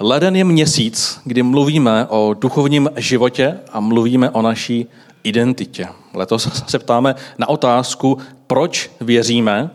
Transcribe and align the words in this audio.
Leden 0.00 0.36
je 0.36 0.44
měsíc, 0.44 1.20
kdy 1.24 1.42
mluvíme 1.42 2.06
o 2.06 2.34
duchovním 2.34 2.90
životě 2.96 3.58
a 3.72 3.80
mluvíme 3.80 4.30
o 4.30 4.42
naší 4.42 4.86
identitě. 5.24 5.88
Letos 6.14 6.64
se 6.68 6.78
ptáme 6.78 7.14
na 7.38 7.48
otázku, 7.48 8.18
proč 8.46 8.90
věříme 9.00 9.70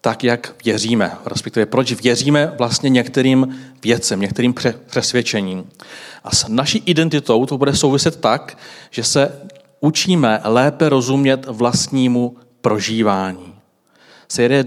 tak, 0.00 0.24
jak 0.24 0.54
věříme, 0.64 1.12
respektive 1.26 1.66
proč 1.66 1.92
věříme 1.92 2.52
vlastně 2.58 2.90
některým 2.90 3.58
věcem, 3.82 4.20
některým 4.20 4.54
přesvědčením. 4.86 5.64
A 6.24 6.30
s 6.30 6.48
naší 6.48 6.82
identitou 6.86 7.46
to 7.46 7.58
bude 7.58 7.76
souviset 7.76 8.20
tak, 8.20 8.58
že 8.90 9.04
se 9.04 9.40
učíme 9.80 10.40
lépe 10.44 10.88
rozumět 10.88 11.46
vlastnímu 11.46 12.36
prožívání. 12.60 13.54
Série, 14.28 14.64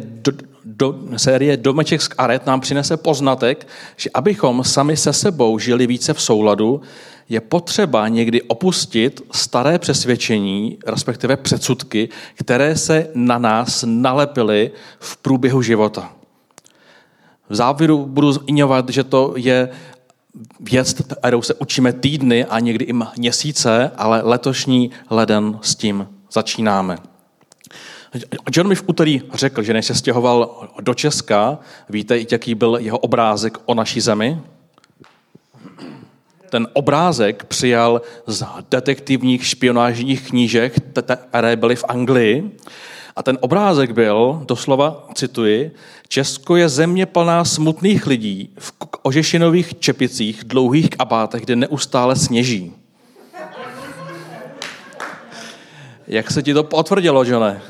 do, 0.65 0.95
série 1.17 1.57
Domeček 1.57 2.01
z 2.01 2.09
Aret 2.17 2.45
nám 2.45 2.61
přinese 2.61 2.97
poznatek, 2.97 3.67
že 3.97 4.09
abychom 4.13 4.63
sami 4.63 4.97
se 4.97 5.13
sebou 5.13 5.59
žili 5.59 5.87
více 5.87 6.13
v 6.13 6.21
souladu, 6.21 6.81
je 7.29 7.41
potřeba 7.41 8.07
někdy 8.07 8.41
opustit 8.41 9.21
staré 9.31 9.79
přesvědčení, 9.79 10.77
respektive 10.85 11.37
předsudky, 11.37 12.09
které 12.35 12.75
se 12.75 13.07
na 13.15 13.37
nás 13.37 13.83
nalepily 13.87 14.71
v 14.99 15.17
průběhu 15.17 15.61
života. 15.61 16.11
V 17.49 17.55
závěru 17.55 18.05
budu 18.05 18.31
zmiňovat, 18.31 18.89
že 18.89 19.03
to 19.03 19.33
je 19.37 19.69
věc, 20.59 20.93
kterou 20.93 21.41
se 21.41 21.53
učíme 21.53 21.93
týdny 21.93 22.45
a 22.45 22.59
někdy 22.59 22.85
i 22.85 22.93
měsíce, 23.17 23.91
ale 23.97 24.21
letošní 24.23 24.91
leden 25.09 25.59
s 25.61 25.75
tím 25.75 26.07
začínáme. 26.31 26.97
John 28.51 28.67
mi 28.67 28.75
v 28.75 28.83
úterý 28.87 29.21
řekl, 29.33 29.63
že 29.63 29.73
než 29.73 29.85
se 29.85 29.95
stěhoval 29.95 30.67
do 30.81 30.93
Česka, 30.93 31.59
víte, 31.89 32.19
jaký 32.31 32.55
byl 32.55 32.77
jeho 32.81 32.97
obrázek 32.97 33.57
o 33.65 33.73
naší 33.73 34.01
zemi? 34.01 34.39
Ten 36.49 36.67
obrázek 36.73 37.45
přijal 37.45 38.01
z 38.27 38.45
detektivních 38.71 39.45
špionážních 39.45 40.29
knížek, 40.29 40.73
které 41.29 41.55
byly 41.55 41.75
v 41.75 41.85
Anglii. 41.87 42.51
A 43.15 43.23
ten 43.23 43.37
obrázek 43.41 43.91
byl, 43.91 44.43
doslova 44.47 45.07
cituji, 45.13 45.71
Česko 46.07 46.55
je 46.55 46.69
země 46.69 47.05
plná 47.05 47.45
smutných 47.45 48.07
lidí 48.07 48.49
v 48.59 48.73
ožešinových 49.01 49.79
čepicích, 49.79 50.43
dlouhých 50.43 50.89
kabátech, 50.89 51.41
kde 51.41 51.55
neustále 51.55 52.15
sněží. 52.15 52.73
Jak 56.07 56.31
se 56.31 56.43
ti 56.43 56.53
to 56.53 56.63
potvrdilo, 56.63 57.23
Johne? 57.23 57.61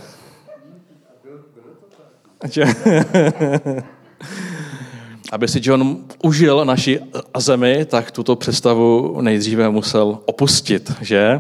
Aby 5.32 5.48
si 5.48 5.60
John 5.64 5.98
užil 6.24 6.66
naši 6.66 7.00
zemi, 7.38 7.86
tak 7.86 8.12
tuto 8.12 8.36
představu 8.36 9.22
nejdříve 9.22 9.70
musel 9.70 10.20
opustit, 10.26 10.94
že? 11.02 11.38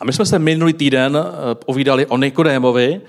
A 0.00 0.04
my 0.04 0.12
jsme 0.12 0.26
se 0.26 0.38
minulý 0.38 0.72
týden 0.72 1.18
eh, 1.18 1.54
povídali 1.54 2.06
o 2.06 2.18
Nikodémovi, 2.18 3.00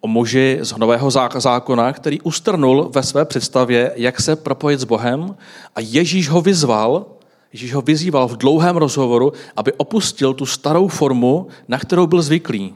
o 0.00 0.08
muži 0.08 0.58
z 0.62 0.76
nového 0.76 1.10
zákona, 1.36 1.92
který 1.92 2.20
ustrnul 2.20 2.90
ve 2.94 3.02
své 3.02 3.24
představě, 3.24 3.92
jak 3.96 4.20
se 4.20 4.36
propojit 4.36 4.80
s 4.80 4.84
Bohem 4.84 5.36
a 5.76 5.80
Ježíš 5.80 6.28
ho 6.28 6.40
vyzval, 6.40 7.06
Ježíš 7.52 7.74
ho 7.74 7.82
vyzýval 7.82 8.28
v 8.28 8.36
dlouhém 8.36 8.76
rozhovoru, 8.76 9.32
aby 9.56 9.72
opustil 9.72 10.34
tu 10.34 10.46
starou 10.46 10.88
formu, 10.88 11.46
na 11.68 11.78
kterou 11.78 12.06
byl 12.06 12.22
zvyklý. 12.22 12.74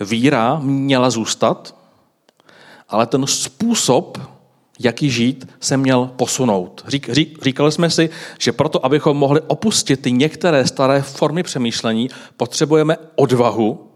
Víra 0.00 0.58
měla 0.62 1.10
zůstat, 1.10 1.75
ale 2.88 3.06
ten 3.06 3.26
způsob, 3.26 4.18
jak 4.78 5.02
ji 5.02 5.10
žít, 5.10 5.48
se 5.60 5.76
měl 5.76 6.10
posunout. 6.16 6.84
Řík, 6.88 7.08
řík, 7.12 7.38
říkali 7.42 7.72
jsme 7.72 7.90
si, 7.90 8.10
že 8.38 8.52
proto, 8.52 8.86
abychom 8.86 9.16
mohli 9.16 9.40
opustit 9.40 10.00
ty 10.00 10.12
některé 10.12 10.66
staré 10.66 11.02
formy 11.02 11.42
přemýšlení, 11.42 12.08
potřebujeme 12.36 12.96
odvahu 13.14 13.90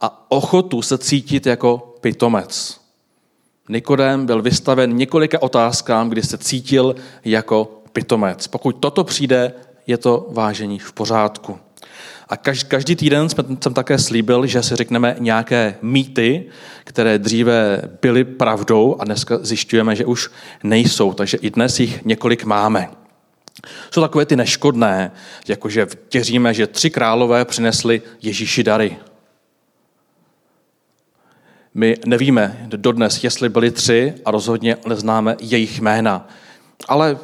a 0.00 0.26
ochotu 0.28 0.82
se 0.82 0.98
cítit 0.98 1.46
jako 1.46 1.94
pitomec. 2.00 2.80
Nikodém 3.68 4.26
byl 4.26 4.42
vystaven 4.42 4.96
několika 4.96 5.42
otázkám, 5.42 6.08
kdy 6.08 6.22
se 6.22 6.38
cítil 6.38 6.94
jako 7.24 7.82
pitomec. 7.92 8.46
Pokud 8.46 8.72
toto 8.72 9.04
přijde, 9.04 9.52
je 9.86 9.98
to 9.98 10.26
vážení 10.30 10.78
v 10.78 10.92
pořádku. 10.92 11.58
A 12.32 12.36
každý 12.68 12.96
týden 12.96 13.28
jsem 13.62 13.74
také 13.74 13.98
slíbil, 13.98 14.46
že 14.46 14.62
si 14.62 14.76
řekneme 14.76 15.16
nějaké 15.18 15.74
mýty, 15.82 16.44
které 16.84 17.18
dříve 17.18 17.82
byly 18.02 18.24
pravdou 18.24 18.96
a 18.98 19.04
dneska 19.04 19.38
zjišťujeme, 19.42 19.96
že 19.96 20.04
už 20.04 20.30
nejsou, 20.62 21.12
takže 21.12 21.36
i 21.36 21.50
dnes 21.50 21.80
jich 21.80 22.04
několik 22.04 22.44
máme. 22.44 22.88
Jsou 23.90 24.00
takové 24.00 24.26
ty 24.26 24.36
neškodné, 24.36 25.12
jakože 25.48 25.86
věříme, 26.12 26.54
že 26.54 26.66
tři 26.66 26.90
králové 26.90 27.44
přinesli 27.44 28.02
Ježíši 28.22 28.62
dary. 28.62 28.96
My 31.74 31.96
nevíme 32.06 32.66
dodnes, 32.66 33.24
jestli 33.24 33.48
byli 33.48 33.70
tři 33.70 34.14
a 34.24 34.30
rozhodně 34.30 34.76
neznáme 34.86 35.36
jejich 35.40 35.80
jména. 35.80 36.28
Ale 36.88 37.18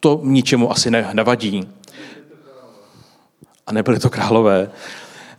to 0.00 0.20
ničemu 0.24 0.70
asi 0.72 0.90
nevadí 0.90 1.68
a 3.66 3.72
nebyly 3.72 3.98
to 3.98 4.10
králové. 4.10 4.70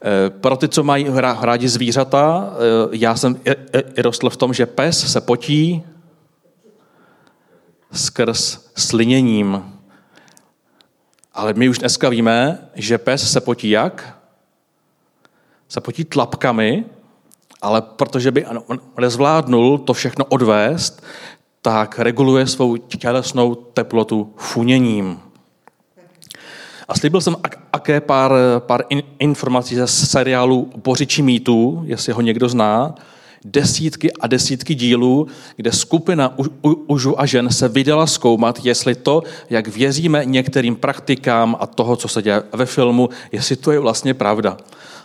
Eh, 0.02 0.30
pro 0.30 0.58
ty, 0.58 0.70
co 0.70 0.84
mají 0.84 1.08
rádi 1.40 1.70
zvířata, 1.70 2.54
eh, 2.54 2.90
já 2.92 3.16
jsem 3.16 3.40
i 3.96 4.02
rostl 4.02 4.30
v 4.30 4.38
tom, 4.38 4.54
že 4.54 4.66
pes 4.66 5.12
se 5.12 5.22
potí 5.22 5.84
skrz 7.92 8.72
sliněním. 8.76 9.64
Ale 11.34 11.54
my 11.54 11.70
už 11.70 11.78
dneska 11.78 12.10
víme, 12.10 12.70
že 12.76 12.98
pes 12.98 13.32
se 13.32 13.42
potí 13.42 13.70
jak? 13.70 14.18
Se 15.68 15.82
potí 15.82 16.06
tlapkami, 16.06 16.86
ale 17.62 17.82
protože 17.82 18.32
by 18.32 18.46
nezvládnul 19.00 19.78
to 19.78 19.94
všechno 19.94 20.26
odvést, 20.26 21.04
tak 21.62 22.00
reguluje 22.00 22.48
svou 22.48 22.78
tělesnou 22.78 23.56
teplotu 23.56 24.34
funěním. 24.38 25.25
A 26.88 26.96
slíbil 26.96 27.22
jsem 27.22 27.36
také 27.72 28.02
pár, 28.02 28.32
pár 28.60 28.84
in, 28.90 29.04
informací 29.20 29.76
ze 29.76 29.88
seriálu 29.88 30.70
Bořičí 30.84 31.22
mýtů, 31.22 31.84
jestli 31.86 32.14
ho 32.14 32.22
někdo 32.22 32.50
zná. 32.50 32.96
Desítky 33.46 34.14
a 34.14 34.28
desítky 34.28 34.76
dílů, 34.76 35.28
kde 35.56 35.72
skupina 35.72 36.34
mužů 36.88 37.22
a 37.22 37.26
žen 37.26 37.50
se 37.50 37.68
vydala 37.68 38.08
zkoumat, 38.08 38.66
jestli 38.66 38.96
to, 38.96 39.24
jak 39.50 39.68
věříme 39.68 40.26
některým 40.26 40.76
praktikám 40.76 41.58
a 41.60 41.68
toho, 41.68 41.96
co 41.96 42.08
se 42.08 42.22
děje 42.22 42.44
ve 42.54 42.66
filmu, 42.66 43.10
jestli 43.32 43.56
to 43.56 43.72
je 43.72 43.80
vlastně 43.80 44.14
pravda. 44.14 44.58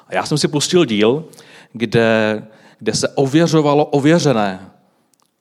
A 0.09 0.15
já 0.15 0.27
jsem 0.27 0.39
si 0.39 0.49
pustil 0.49 0.85
díl, 0.85 1.25
kde, 1.73 2.43
kde 2.79 2.95
se 2.95 3.09
ověřovalo 3.09 3.85
ověřené. 3.85 4.61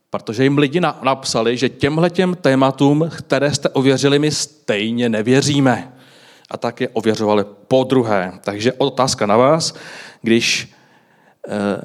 Protože 0.10 0.44
jim 0.44 0.58
lidi 0.58 0.82
napsali, 1.02 1.58
že 1.58 1.70
těmhle 1.70 2.10
těm 2.10 2.38
tématům, 2.42 3.10
které 3.18 3.54
jste 3.54 3.70
ověřili, 3.70 4.20
my 4.20 4.32
stejně 4.32 5.10
nevěříme 5.10 5.92
a 6.52 6.58
tak 6.58 6.82
je 6.82 6.90
ověřovali 6.90 7.46
po 7.68 7.84
druhé. 7.84 8.34
Takže 8.44 8.74
otázka 8.74 9.26
na 9.26 9.38
vás, 9.38 9.76
když 10.22 10.74
eh, 11.48 11.82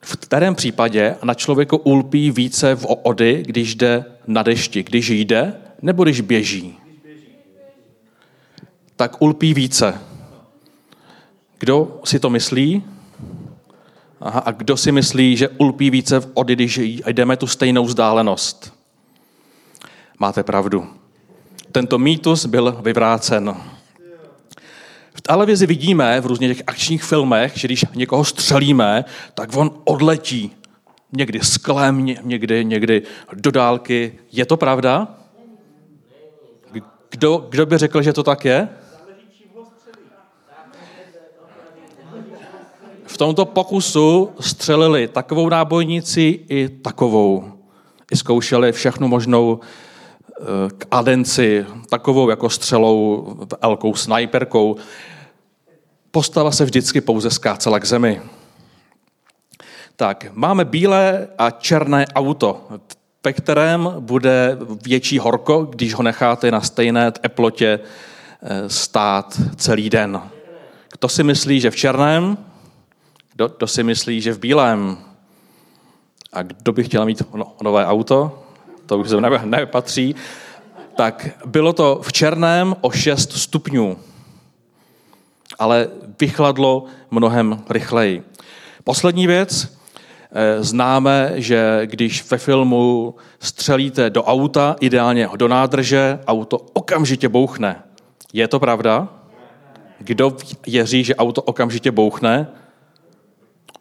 v 0.00 0.16
kterém 0.16 0.54
případě 0.54 1.16
na 1.22 1.34
člověku 1.34 1.76
ulpí 1.76 2.30
více 2.30 2.74
v 2.74 2.86
ody, 2.88 3.42
když 3.46 3.74
jde 3.74 4.04
na 4.26 4.42
dešti, 4.42 4.82
když 4.82 5.10
jde 5.10 5.54
nebo 5.82 6.04
když 6.04 6.20
běží? 6.20 6.78
Tak 8.96 9.22
ulpí 9.22 9.54
více. 9.54 10.00
Kdo 11.58 12.00
si 12.04 12.20
to 12.20 12.30
myslí? 12.30 12.84
Aha, 14.20 14.40
a 14.40 14.50
kdo 14.50 14.76
si 14.76 14.92
myslí, 14.92 15.36
že 15.36 15.48
ulpí 15.48 15.90
více 15.90 16.20
v 16.20 16.30
ody, 16.34 16.54
když 16.54 16.78
jdeme 16.78 17.36
tu 17.36 17.46
stejnou 17.46 17.84
vzdálenost? 17.84 18.72
Máte 20.18 20.42
pravdu 20.42 20.88
tento 21.72 21.98
mýtus 21.98 22.46
byl 22.46 22.78
vyvrácen. 22.82 23.56
V 25.14 25.20
televizi 25.20 25.66
vidíme 25.66 26.20
v 26.20 26.26
různých 26.26 26.56
těch 26.56 26.64
akčních 26.66 27.04
filmech, 27.04 27.52
že 27.56 27.68
když 27.68 27.84
někoho 27.94 28.24
střelíme, 28.24 29.04
tak 29.34 29.56
on 29.56 29.70
odletí. 29.84 30.52
Někdy 31.12 31.40
sklem, 31.40 32.04
někdy, 32.22 32.64
někdy 32.64 33.02
do 33.34 33.50
dálky. 33.50 34.12
Je 34.32 34.46
to 34.46 34.56
pravda? 34.56 35.08
Kdo, 37.10 37.46
kdo 37.48 37.66
by 37.66 37.78
řekl, 37.78 38.02
že 38.02 38.12
to 38.12 38.22
tak 38.22 38.44
je? 38.44 38.68
V 43.06 43.18
tomto 43.18 43.44
pokusu 43.44 44.30
střelili 44.40 45.08
takovou 45.08 45.48
nábojnici 45.48 46.40
i 46.48 46.68
takovou. 46.68 47.52
I 48.12 48.16
zkoušeli 48.16 48.72
všechnu 48.72 49.08
možnou 49.08 49.60
k 50.78 50.86
adenci, 50.90 51.66
takovou 51.88 52.30
jako 52.30 52.50
střelou, 52.50 53.36
elkou, 53.60 53.94
snajperkou. 53.94 54.76
Postava 56.10 56.50
se 56.50 56.64
vždycky 56.64 57.00
pouze 57.00 57.30
skácela 57.30 57.80
k 57.80 57.84
zemi. 57.84 58.22
Tak, 59.96 60.26
máme 60.32 60.64
bílé 60.64 61.28
a 61.38 61.50
černé 61.50 62.06
auto. 62.14 62.68
ve 63.24 63.32
kterém 63.32 63.94
bude 64.00 64.58
větší 64.84 65.18
horko, 65.18 65.62
když 65.62 65.94
ho 65.94 66.02
necháte 66.02 66.50
na 66.50 66.60
stejné 66.60 67.10
teplotě 67.10 67.80
eh, 68.42 68.70
stát 68.70 69.40
celý 69.56 69.90
den. 69.90 70.20
Kdo 70.98 71.08
si 71.08 71.22
myslí, 71.22 71.60
že 71.60 71.70
v 71.70 71.76
černém? 71.76 72.38
Kdo, 73.34 73.48
kdo 73.48 73.66
si 73.66 73.82
myslí, 73.82 74.20
že 74.20 74.32
v 74.32 74.38
bílém? 74.38 74.98
A 76.32 76.42
kdo 76.42 76.72
by 76.72 76.84
chtěl 76.84 77.06
mít 77.06 77.22
no, 77.34 77.52
nové 77.62 77.86
auto? 77.86 78.45
To 78.86 78.98
už 78.98 79.08
se 79.08 79.16
nepatří. 79.44 80.14
Tak 80.96 81.28
bylo 81.46 81.72
to 81.72 82.00
v 82.02 82.12
černém 82.12 82.76
o 82.80 82.90
6 82.90 83.32
stupňů, 83.32 83.96
ale 85.58 85.88
vychladlo 86.20 86.84
mnohem 87.10 87.62
rychleji. 87.70 88.22
Poslední 88.84 89.26
věc, 89.26 89.78
eh, 90.32 90.62
známe, 90.62 91.32
že 91.34 91.80
když 91.84 92.30
ve 92.30 92.38
filmu 92.38 93.14
střelíte 93.40 94.10
do 94.10 94.24
auta, 94.24 94.76
ideálně 94.80 95.28
do 95.36 95.48
nádrže, 95.48 96.18
auto 96.26 96.58
okamžitě 96.72 97.28
bouchne. 97.28 97.82
Je 98.32 98.48
to 98.48 98.60
pravda? 98.60 99.08
Kdo 99.98 100.36
věří, 100.66 101.04
že 101.04 101.16
auto 101.16 101.42
okamžitě 101.42 101.90
bouchne? 101.90 102.46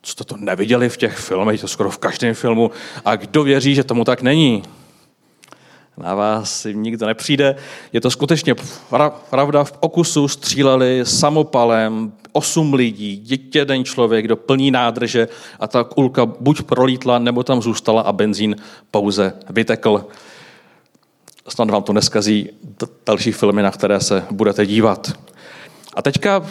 Co 0.01 0.23
to 0.23 0.35
neviděli 0.37 0.89
v 0.89 0.97
těch 0.97 1.17
filmech, 1.17 1.61
to 1.61 1.67
skoro 1.67 1.89
v 1.89 1.97
každém 1.97 2.33
filmu. 2.33 2.71
A 3.05 3.15
kdo 3.15 3.43
věří, 3.43 3.75
že 3.75 3.83
tomu 3.83 4.03
tak 4.03 4.21
není? 4.21 4.63
Na 5.97 6.15
vás 6.15 6.68
nikdo 6.71 7.07
nepřijde. 7.07 7.56
Je 7.94 8.01
to 8.01 8.12
skutečně 8.12 8.56
pravda. 9.30 9.63
V 9.63 9.74
okusu 9.80 10.27
stříleli 10.27 11.01
samopalem 11.03 12.12
osm 12.31 12.74
lidí, 12.74 13.24
jeden 13.53 13.86
člověk 13.86 14.27
do 14.27 14.36
plní 14.36 14.71
nádrže 14.71 15.27
a 15.59 15.68
ta 15.68 15.83
kulka 15.83 16.25
buď 16.25 16.62
prolítla, 16.62 17.19
nebo 17.19 17.44
tam 17.44 17.62
zůstala 17.62 18.01
a 18.01 18.12
benzín 18.12 18.56
pouze 18.92 19.33
vytekl. 19.50 20.06
Snad 21.47 21.69
vám 21.69 21.83
to 21.83 21.94
neskazí 21.94 22.50
další 23.06 23.31
filmy, 23.31 23.62
na 23.62 23.71
které 23.71 24.00
se 24.00 24.24
budete 24.31 24.65
dívat. 24.65 25.13
A 25.94 26.01
teďka 26.01 26.45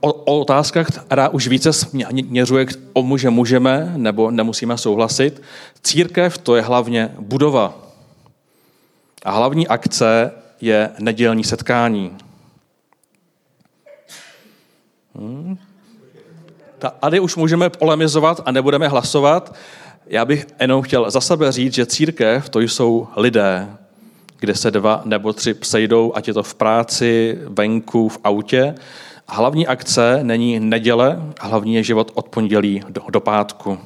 o, 0.00 0.12
o 0.12 0.40
otázkách, 0.40 0.86
která 0.86 1.28
už 1.28 1.48
více 1.48 1.72
směřuje 1.72 2.66
k 2.66 2.76
tomu, 2.92 3.16
že 3.16 3.30
můžeme 3.30 3.92
nebo 3.96 4.30
nemusíme 4.30 4.78
souhlasit. 4.78 5.42
Církev 5.82 6.38
to 6.38 6.56
je 6.56 6.62
hlavně 6.62 7.14
budova. 7.18 7.85
A 9.26 9.30
hlavní 9.30 9.68
akce 9.68 10.32
je 10.60 10.90
nedělní 10.98 11.44
setkání. 11.44 12.16
Hmm. 15.14 15.58
Tady 17.00 17.20
už 17.20 17.36
můžeme 17.36 17.70
polemizovat 17.70 18.40
a 18.44 18.52
nebudeme 18.52 18.88
hlasovat. 18.88 19.54
Já 20.06 20.24
bych 20.24 20.46
jenom 20.60 20.82
chtěl 20.82 21.10
za 21.10 21.20
sebe 21.20 21.52
říct, 21.52 21.74
že 21.74 21.86
církev 21.86 22.48
to 22.48 22.60
jsou 22.60 23.08
lidé, 23.16 23.68
kde 24.38 24.54
se 24.54 24.70
dva 24.70 25.02
nebo 25.04 25.32
tři 25.32 25.54
psejdou, 25.54 26.12
ať 26.14 26.28
je 26.28 26.34
to 26.34 26.42
v 26.42 26.54
práci, 26.54 27.38
venku, 27.48 28.08
v 28.08 28.18
autě. 28.24 28.74
Hlavní 29.28 29.66
akce 29.66 30.18
není 30.22 30.60
neděle, 30.60 31.22
hlavní 31.40 31.74
je 31.74 31.82
život 31.82 32.12
od 32.14 32.28
pondělí 32.28 32.82
do, 32.88 33.02
do 33.10 33.20
pátku. 33.20 33.78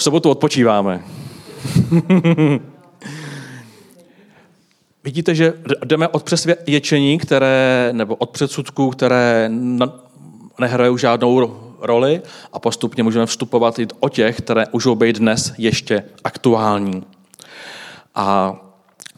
V 0.00 0.02
sobotu 0.02 0.30
odpočíváme. 0.30 1.04
Vidíte, 5.04 5.34
že 5.34 5.52
jdeme 5.84 6.08
od 6.08 6.22
přesvědčení, 6.22 7.18
které, 7.18 7.88
nebo 7.92 8.14
od 8.14 8.30
předsudků, 8.30 8.90
které 8.90 9.50
nehrajou 10.60 10.96
žádnou 10.96 11.60
roli 11.80 12.22
a 12.52 12.58
postupně 12.58 13.02
můžeme 13.02 13.26
vstupovat 13.26 13.78
i 13.78 13.86
o 14.00 14.08
těch, 14.08 14.38
které 14.38 14.64
můžou 14.72 14.94
být 14.94 15.18
dnes 15.18 15.52
ještě 15.58 16.04
aktuální. 16.24 17.04
A 18.14 18.56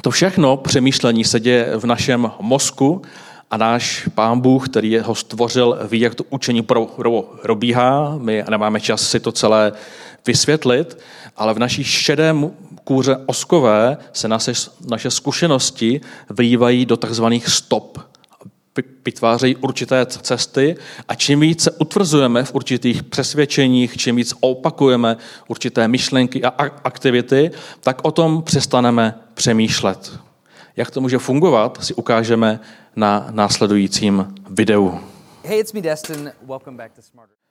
to 0.01 0.11
všechno 0.11 0.57
přemýšlení 0.57 1.25
se 1.25 1.41
děje 1.41 1.77
v 1.77 1.85
našem 1.85 2.31
mozku 2.41 3.03
a 3.51 3.57
náš 3.57 4.09
pán 4.15 4.41
Bůh, 4.41 4.69
který 4.69 4.99
ho 4.99 5.15
stvořil, 5.15 5.79
ví, 5.91 6.01
jak 6.01 6.15
to 6.15 6.25
učení 6.31 6.67
probíhá. 7.43 8.19
My 8.19 8.45
nemáme 8.51 8.81
čas 8.81 9.11
si 9.11 9.21
to 9.21 9.33
celé 9.33 9.73
vysvětlit, 10.27 10.99
ale 11.37 11.55
v 11.55 11.59
naší 11.59 11.85
šedém 11.85 12.51
kůře 12.85 13.17
oskové 13.27 13.97
se 14.13 14.29
naše, 14.29 14.53
naše 14.91 15.11
zkušenosti 15.11 16.01
vlívají 16.31 16.87
do 16.87 16.97
takzvaných 16.97 17.49
stop 17.49 18.13
vytvářejí 19.05 19.57
určité 19.57 20.07
cesty 20.07 20.77
a 21.09 21.15
čím 21.15 21.41
více 21.41 21.71
utvrzujeme 21.71 22.45
v 22.45 22.55
určitých 22.55 23.03
přesvědčeních, 23.03 23.97
čím 23.97 24.17
víc 24.17 24.35
opakujeme 24.41 25.17
určité 25.49 25.89
myšlenky 25.89 26.45
a 26.45 26.49
aktivity, 26.85 27.51
tak 27.81 28.05
o 28.05 28.13
tom 28.13 28.43
přestaneme 28.43 29.15
přemýšlet. 29.35 30.19
Jak 30.77 30.91
to 30.91 31.01
může 31.01 31.19
fungovat, 31.19 31.85
si 31.85 31.95
ukážeme 31.95 32.61
na 32.97 33.27
následujícím 33.31 34.35
videu. 34.51 35.01
Hey, 35.45 35.61
it's 35.61 35.73
me 35.73 35.81
Destin. 35.81 36.33
Welcome 36.47 36.77
back 36.77 36.95
to 36.95 37.03
Smarter. 37.03 37.42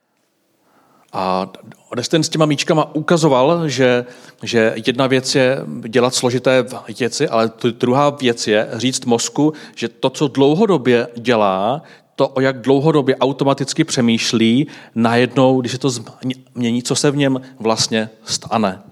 A 1.12 1.52
Destin 1.96 2.22
s 2.22 2.28
těma 2.28 2.46
míčkama 2.46 2.94
ukazoval, 2.94 3.68
že, 3.68 4.06
že 4.42 4.74
jedna 4.86 5.06
věc 5.06 5.34
je 5.34 5.58
dělat 5.88 6.14
složité 6.14 6.64
věci, 6.98 7.28
ale 7.28 7.50
druhá 7.78 8.10
věc 8.10 8.46
je 8.46 8.68
říct 8.72 9.04
mozku, 9.04 9.52
že 9.76 9.88
to, 9.88 10.10
co 10.10 10.28
dlouhodobě 10.28 11.08
dělá, 11.16 11.82
to, 12.16 12.28
o 12.28 12.40
jak 12.40 12.60
dlouhodobě 12.60 13.16
automaticky 13.16 13.84
přemýšlí, 13.84 14.66
najednou, 14.94 15.60
když 15.60 15.72
se 15.72 15.78
to 15.78 15.90
změní, 15.90 16.82
co 16.82 16.94
se 16.94 17.10
v 17.10 17.16
něm 17.16 17.40
vlastně 17.60 18.10
stane. 18.24 18.82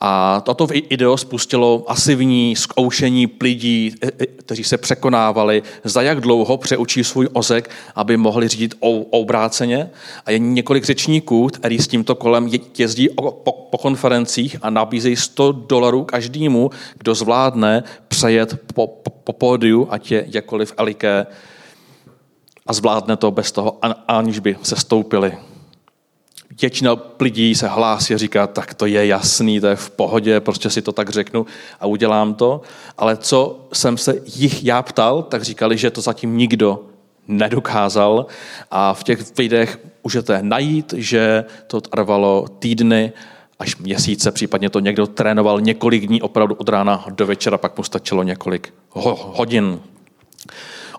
A 0.00 0.40
toto 0.40 0.66
video 0.66 1.16
spustilo 1.16 1.84
asivní 1.88 2.56
zkoušení 2.56 3.28
lidí, 3.42 3.94
e, 4.02 4.06
e, 4.06 4.26
kteří 4.26 4.64
se 4.64 4.78
překonávali, 4.78 5.62
za 5.84 6.02
jak 6.02 6.20
dlouho 6.20 6.56
přeučí 6.56 7.04
svůj 7.04 7.28
ozek, 7.32 7.70
aby 7.94 8.16
mohli 8.16 8.48
řídit 8.48 8.74
obráceně. 9.10 9.90
A 10.26 10.30
je 10.30 10.38
několik 10.38 10.84
řečníků, 10.84 11.46
který 11.46 11.78
s 11.78 11.88
tímto 11.88 12.14
kolem 12.14 12.50
jezdí 12.78 13.08
po, 13.44 13.52
po 13.70 13.78
konferencích 13.78 14.56
a 14.62 14.70
nabízejí 14.70 15.16
100 15.16 15.52
dolarů 15.52 16.04
každému, 16.04 16.70
kdo 16.98 17.14
zvládne 17.14 17.82
přejet 18.08 18.60
po, 18.74 18.86
po, 18.86 19.10
po 19.10 19.32
pódiu, 19.32 19.88
ať 19.90 20.10
je 20.10 20.24
jakkoliv 20.28 20.74
eliké, 20.76 21.26
a 22.66 22.72
zvládne 22.72 23.16
to 23.16 23.30
bez 23.30 23.52
toho, 23.52 23.78
aniž 24.08 24.38
by 24.38 24.56
se 24.62 24.76
stoupili 24.76 25.49
většina 26.62 26.96
lidí 27.20 27.54
se 27.54 27.68
hlásí 27.68 28.14
a 28.14 28.18
říká, 28.18 28.46
tak 28.46 28.74
to 28.74 28.86
je 28.86 29.06
jasný, 29.06 29.60
to 29.60 29.66
je 29.66 29.76
v 29.76 29.90
pohodě, 29.90 30.40
prostě 30.40 30.70
si 30.70 30.82
to 30.82 30.92
tak 30.92 31.10
řeknu 31.10 31.46
a 31.80 31.86
udělám 31.86 32.34
to. 32.34 32.60
Ale 32.98 33.16
co 33.16 33.68
jsem 33.72 33.98
se 33.98 34.14
jich 34.24 34.64
já 34.64 34.82
ptal, 34.82 35.22
tak 35.22 35.42
říkali, 35.42 35.78
že 35.78 35.90
to 35.90 36.00
zatím 36.00 36.36
nikdo 36.36 36.84
nedokázal 37.28 38.26
a 38.70 38.94
v 38.94 39.04
těch 39.04 39.36
videích 39.36 39.78
můžete 40.04 40.38
najít, 40.42 40.94
že 40.96 41.44
to 41.66 41.80
trvalo 41.80 42.46
týdny 42.58 43.12
až 43.58 43.76
měsíce, 43.76 44.32
případně 44.32 44.70
to 44.70 44.80
někdo 44.80 45.06
trénoval 45.06 45.60
několik 45.60 46.06
dní 46.06 46.22
opravdu 46.22 46.54
od 46.54 46.68
rána 46.68 47.04
do 47.10 47.26
večera, 47.26 47.58
pak 47.58 47.78
mu 47.78 47.84
stačilo 47.84 48.22
několik 48.22 48.74
hodin. 48.90 49.80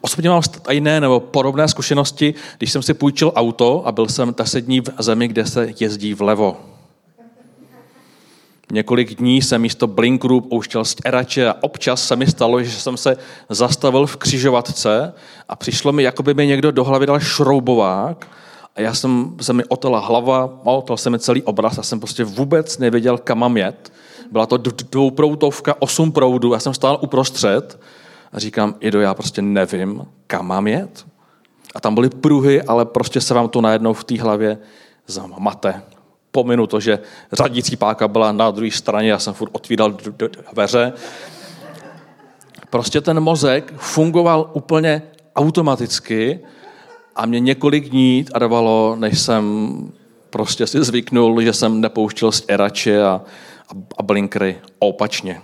Osobně 0.01 0.29
mám 0.29 0.43
stejné 0.43 1.01
nebo 1.01 1.19
podobné 1.19 1.67
zkušenosti, 1.67 2.33
když 2.57 2.71
jsem 2.71 2.81
si 2.81 2.93
půjčil 2.93 3.31
auto 3.35 3.87
a 3.87 3.91
byl 3.91 4.07
jsem 4.07 4.35
dní 4.59 4.81
v 4.81 4.89
zemi, 4.99 5.27
kde 5.27 5.45
se 5.45 5.73
jezdí 5.79 6.13
vlevo. 6.13 6.57
Několik 8.71 9.15
dní 9.15 9.41
jsem 9.41 9.61
místo 9.61 9.87
blinkru 9.87 10.41
pouštěl 10.41 10.85
stěrače 10.85 11.49
a 11.49 11.55
občas 11.61 12.07
se 12.07 12.15
mi 12.15 12.27
stalo, 12.27 12.63
že 12.63 12.71
jsem 12.71 12.97
se 12.97 13.17
zastavil 13.49 14.05
v 14.05 14.17
křižovatce 14.17 15.13
a 15.49 15.55
přišlo 15.55 15.91
mi, 15.91 16.03
jako 16.03 16.23
by 16.23 16.33
mi 16.33 16.47
někdo 16.47 16.71
do 16.71 16.83
hlavy 16.83 17.05
dal 17.05 17.19
šroubovák 17.19 18.27
a 18.75 18.81
já 18.81 18.93
jsem, 18.93 19.35
se 19.41 19.53
mi 19.53 19.63
otela 19.65 19.99
hlava, 19.99 20.59
otel 20.63 20.97
se 20.97 21.09
mi 21.09 21.19
celý 21.19 21.43
obraz 21.43 21.77
a 21.77 21.83
jsem 21.83 21.99
prostě 21.99 22.23
vůbec 22.23 22.77
nevěděl, 22.77 23.17
kam 23.17 23.39
mám 23.39 23.57
jet. 23.57 23.93
Byla 24.31 24.45
to 24.45 24.57
dvouproutovka, 24.57 25.75
osm 25.79 26.11
proudů, 26.11 26.53
já 26.53 26.59
jsem 26.59 26.73
stál 26.73 26.99
uprostřed 27.01 27.79
a 28.33 28.39
říkám, 28.39 28.75
Ido, 28.79 29.01
já 29.01 29.13
prostě 29.13 29.41
nevím, 29.41 30.05
kam 30.27 30.47
mám 30.47 30.67
jet. 30.67 31.05
A 31.75 31.79
tam 31.79 31.95
byly 31.95 32.09
pruhy, 32.09 32.61
ale 32.61 32.85
prostě 32.85 33.21
se 33.21 33.33
vám 33.33 33.49
to 33.49 33.61
najednou 33.61 33.93
v 33.93 34.03
té 34.03 34.21
hlavě 34.21 34.57
zamate. 35.07 35.81
Pominu 36.31 36.67
to, 36.67 36.79
že 36.79 36.99
řadící 37.31 37.75
páka 37.75 38.07
byla 38.07 38.31
na 38.31 38.51
druhé 38.51 38.71
straně, 38.71 39.11
já 39.11 39.19
jsem 39.19 39.33
furt 39.33 39.49
otvíral 39.53 39.97
dveře. 40.51 40.93
Prostě 42.69 43.01
ten 43.01 43.19
mozek 43.19 43.73
fungoval 43.77 44.49
úplně 44.53 45.01
automaticky 45.35 46.39
a 47.15 47.25
mě 47.25 47.39
několik 47.39 47.89
dní 47.89 48.23
trvalo, 48.23 48.95
než 48.99 49.19
jsem 49.19 49.75
prostě 50.29 50.67
si 50.67 50.83
zvyknul, 50.83 51.41
že 51.41 51.53
jsem 51.53 51.81
nepouštěl 51.81 52.31
stěrače 52.31 53.03
a, 53.03 53.21
a 53.97 54.03
blinkry 54.03 54.59
opačně. 54.79 55.41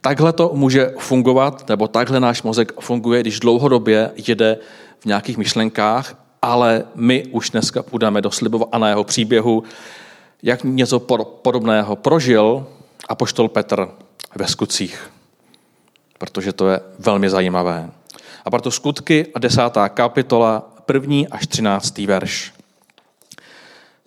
Takhle 0.00 0.32
to 0.32 0.50
může 0.54 0.94
fungovat, 0.98 1.68
nebo 1.68 1.88
takhle 1.88 2.20
náš 2.20 2.42
mozek 2.42 2.72
funguje, 2.80 3.20
když 3.20 3.40
dlouhodobě 3.40 4.10
jede 4.16 4.58
v 5.00 5.06
nějakých 5.06 5.36
myšlenkách 5.38 6.26
ale 6.46 6.84
my 6.94 7.26
už 7.26 7.50
dneska 7.50 7.82
půjdeme 7.82 8.22
do 8.22 8.30
slibovaného 8.30 9.04
příběhu, 9.04 9.62
jak 10.42 10.64
něco 10.64 11.00
podobného 11.42 11.96
prožil 11.96 12.66
apoštol 13.08 13.48
Petr 13.48 13.88
ve 14.34 14.48
skutcích, 14.48 15.10
protože 16.18 16.52
to 16.52 16.68
je 16.68 16.80
velmi 16.98 17.30
zajímavé. 17.30 17.90
A 18.44 18.50
proto 18.50 18.70
skutky 18.70 19.26
a 19.34 19.38
desátá 19.38 19.88
kapitola, 19.88 20.70
první 20.86 21.28
až 21.28 21.46
třináctý 21.46 22.06
verš. 22.06 22.52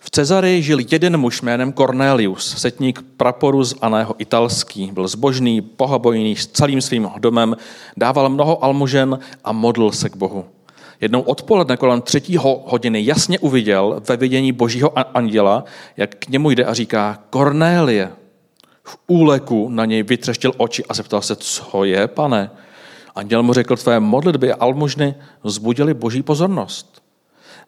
V 0.02 0.10
Cezarii 0.10 0.62
žil 0.62 0.78
jeden 0.90 1.16
muž 1.16 1.42
jménem 1.42 1.72
Cornelius, 1.72 2.54
setník 2.58 3.02
praporu 3.16 3.64
z 3.64 3.74
Aného 3.80 4.14
italský. 4.18 4.90
Byl 4.92 5.08
zbožný, 5.08 5.60
bohabojný, 5.60 6.36
s 6.36 6.46
celým 6.46 6.80
svým 6.80 7.08
domem, 7.18 7.56
dával 7.96 8.28
mnoho 8.28 8.64
almužen 8.64 9.18
a 9.44 9.52
modlil 9.52 9.92
se 9.92 10.08
k 10.08 10.16
Bohu. 10.16 10.44
Jednou 11.00 11.20
odpoledne 11.20 11.76
kolem 11.76 12.02
třetí 12.02 12.36
hodiny 12.36 13.04
jasně 13.04 13.38
uviděl 13.38 14.02
ve 14.08 14.16
vidění 14.16 14.52
božího 14.52 15.16
anděla, 15.16 15.64
jak 15.96 16.14
k 16.14 16.28
němu 16.28 16.50
jde 16.50 16.64
a 16.64 16.74
říká 16.74 17.18
Cornélie. 17.30 18.10
V 18.84 18.98
úleku 19.06 19.68
na 19.68 19.84
něj 19.84 20.02
vytřeštil 20.02 20.52
oči 20.56 20.84
a 20.88 20.94
zeptal 20.94 21.22
se, 21.22 21.36
co 21.36 21.84
je, 21.84 22.08
pane? 22.08 22.50
Anděl 23.14 23.42
mu 23.42 23.52
řekl, 23.52 23.76
tvé 23.76 24.00
modlitby 24.00 24.52
a 24.52 24.56
almužny 24.60 25.14
vzbudili 25.44 25.94
boží 25.94 26.22
pozornost. 26.22 26.99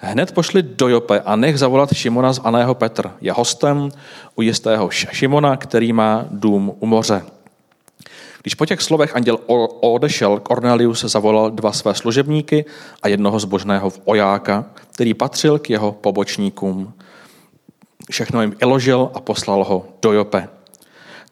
Hned 0.04 0.32
pošli 0.32 0.62
do 0.62 0.88
Jope 0.88 1.20
a 1.20 1.36
nech 1.36 1.58
zavolat 1.58 1.94
Šimona 1.94 2.32
z 2.32 2.40
Aného 2.44 2.74
Petr. 2.74 3.10
Je 3.20 3.32
hostem 3.32 3.88
u 4.36 4.42
jistého 4.42 4.90
Šimona, 4.90 5.56
který 5.56 5.92
má 5.92 6.24
dům 6.30 6.72
u 6.80 6.86
moře. 6.86 7.22
Když 8.42 8.54
po 8.54 8.66
těch 8.66 8.82
slovech 8.82 9.16
anděl 9.16 9.38
odešel, 9.80 10.40
Cornelius 10.40 11.04
zavolal 11.04 11.50
dva 11.50 11.72
své 11.72 11.94
služebníky 11.94 12.64
a 13.02 13.08
jednoho 13.08 13.38
zbožného 13.38 13.92
ojáka, 14.04 14.64
který 14.74 15.14
patřil 15.14 15.58
k 15.58 15.70
jeho 15.70 15.92
pobočníkům. 15.92 16.92
Všechno 18.10 18.42
jim 18.42 18.56
iložil 18.62 19.10
a 19.14 19.20
poslal 19.20 19.64
ho 19.64 19.86
do 20.02 20.12
Jope. 20.12 20.48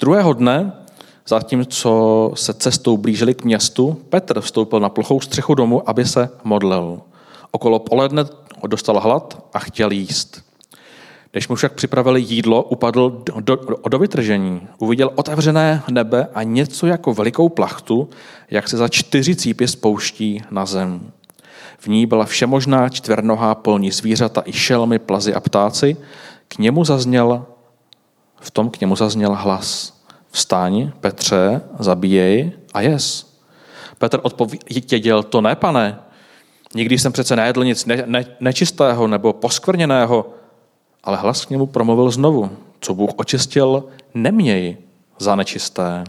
Druhého 0.00 0.32
dne, 0.32 0.72
zatímco 1.26 2.32
se 2.34 2.54
cestou 2.54 2.96
blížili 2.96 3.34
k 3.34 3.44
městu, 3.44 4.02
Petr 4.08 4.40
vstoupil 4.40 4.80
na 4.80 4.88
plochou 4.88 5.20
střechu 5.20 5.54
domu, 5.54 5.88
aby 5.88 6.04
se 6.04 6.28
modlil. 6.44 7.00
Okolo 7.50 7.78
poledne 7.78 8.24
dostal 8.66 9.00
hlad 9.00 9.46
a 9.54 9.58
chtěl 9.58 9.90
jíst. 9.90 10.50
Když 11.32 11.48
mu 11.48 11.54
však 11.54 11.72
připravili 11.72 12.20
jídlo, 12.20 12.62
upadl 12.62 13.22
do, 13.24 13.40
do, 13.40 13.58
do 13.88 13.98
vytržení. 13.98 14.68
Uviděl 14.78 15.10
otevřené 15.14 15.82
nebe 15.90 16.28
a 16.34 16.42
něco 16.42 16.86
jako 16.86 17.14
velikou 17.14 17.48
plachtu, 17.48 18.10
jak 18.50 18.68
se 18.68 18.76
za 18.76 18.88
čtyři 18.88 19.36
cípy 19.36 19.68
spouští 19.68 20.42
na 20.50 20.66
zem. 20.66 21.12
V 21.78 21.86
ní 21.86 22.06
byla 22.06 22.24
všemožná 22.24 22.88
čtvernohá 22.88 23.54
polní 23.54 23.90
zvířata 23.90 24.42
i 24.44 24.52
šelmy, 24.52 24.98
plazy 24.98 25.34
a 25.34 25.40
ptáci. 25.40 25.96
K 26.48 26.58
němu 26.58 26.84
zazněl, 26.84 27.46
v 28.40 28.50
tom 28.50 28.70
k 28.70 28.80
němu 28.80 28.96
zazněl 28.96 29.34
hlas. 29.34 30.00
Vstaň, 30.30 30.92
Petře, 31.00 31.60
zabíjej 31.78 32.52
a 32.74 32.80
jes. 32.80 33.36
Petr 33.98 34.20
odpověděl, 34.22 35.22
to 35.22 35.40
ne, 35.40 35.56
pane. 35.56 35.98
Nikdy 36.74 36.98
jsem 36.98 37.12
přece 37.12 37.36
nejedl 37.36 37.64
nic 37.64 37.86
ne, 37.86 38.02
ne, 38.06 38.24
nečistého 38.40 39.06
nebo 39.06 39.32
poskvrněného, 39.32 40.26
ale 41.04 41.16
hlas 41.16 41.44
k 41.44 41.50
němu 41.50 41.66
promluvil 41.66 42.10
znovu. 42.10 42.50
Co 42.80 42.94
Bůh 42.94 43.10
očistil, 43.16 43.84
neměj 44.14 44.76
za 45.18 45.36
nečisté. 45.36 46.04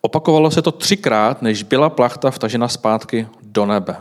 Opakovalo 0.00 0.50
se 0.50 0.62
to 0.62 0.72
třikrát, 0.72 1.42
než 1.42 1.62
byla 1.62 1.90
plachta 1.90 2.30
vtažena 2.30 2.68
zpátky 2.68 3.26
do 3.42 3.66
nebe. 3.66 3.96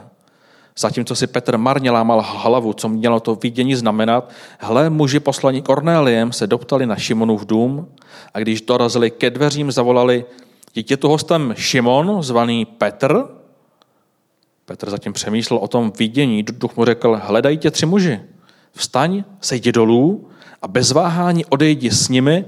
Zatímco 0.77 1.15
si 1.15 1.27
Petr 1.27 1.57
marně 1.57 1.91
lámal 1.91 2.21
hlavu, 2.21 2.73
co 2.73 2.89
mělo 2.89 3.19
to 3.19 3.35
vidění 3.35 3.75
znamenat, 3.75 4.29
hle, 4.59 4.89
muži 4.89 5.19
poslaní 5.19 5.61
Kornéliem 5.61 6.31
se 6.31 6.47
doptali 6.47 6.85
na 6.85 6.95
Šimonův 6.95 7.45
dům 7.45 7.87
a 8.33 8.39
když 8.39 8.61
dorazili 8.61 9.11
ke 9.11 9.29
dveřím, 9.29 9.71
zavolali, 9.71 10.25
je 10.75 10.97
tu 10.97 11.09
hostem 11.09 11.53
Šimon, 11.57 12.23
zvaný 12.23 12.65
Petr? 12.65 13.23
Petr 14.67 14.89
zatím 14.89 15.13
přemýšlel 15.13 15.59
o 15.59 15.67
tom 15.67 15.91
vidění. 15.99 16.43
Duch 16.43 16.75
mu 16.75 16.85
řekl, 16.85 17.19
hledají 17.23 17.57
tě 17.57 17.71
tři 17.71 17.85
muži 17.85 18.19
vstaň, 18.71 19.23
sejdi 19.41 19.71
dolů 19.71 20.29
a 20.61 20.67
bez 20.67 20.91
váhání 20.91 21.45
odejdi 21.45 21.91
s 21.91 22.09
nimi, 22.09 22.45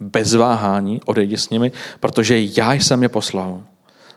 bez 0.00 0.34
váhání 0.34 1.00
odejdi 1.04 1.36
s 1.36 1.50
nimi, 1.50 1.72
protože 2.00 2.40
já 2.40 2.72
jsem 2.72 3.02
je 3.02 3.08
poslal. 3.08 3.62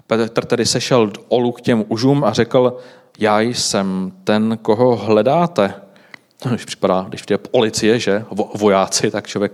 Petr 0.08 0.46
tedy 0.46 0.66
sešel 0.66 1.12
dolů 1.32 1.52
k 1.52 1.62
těm 1.62 1.86
užům 1.88 2.24
a 2.24 2.34
řekl, 2.34 2.78
já 3.20 3.40
jsem 3.42 4.12
ten, 4.24 4.60
koho 4.62 4.96
hledáte. 4.96 5.74
Když 6.50 6.66
připadá, 6.66 7.06
když 7.10 7.24
je 7.30 7.38
policie, 7.38 8.00
že, 8.00 8.26
vojáci, 8.56 9.12
tak 9.12 9.28
člověk 9.28 9.52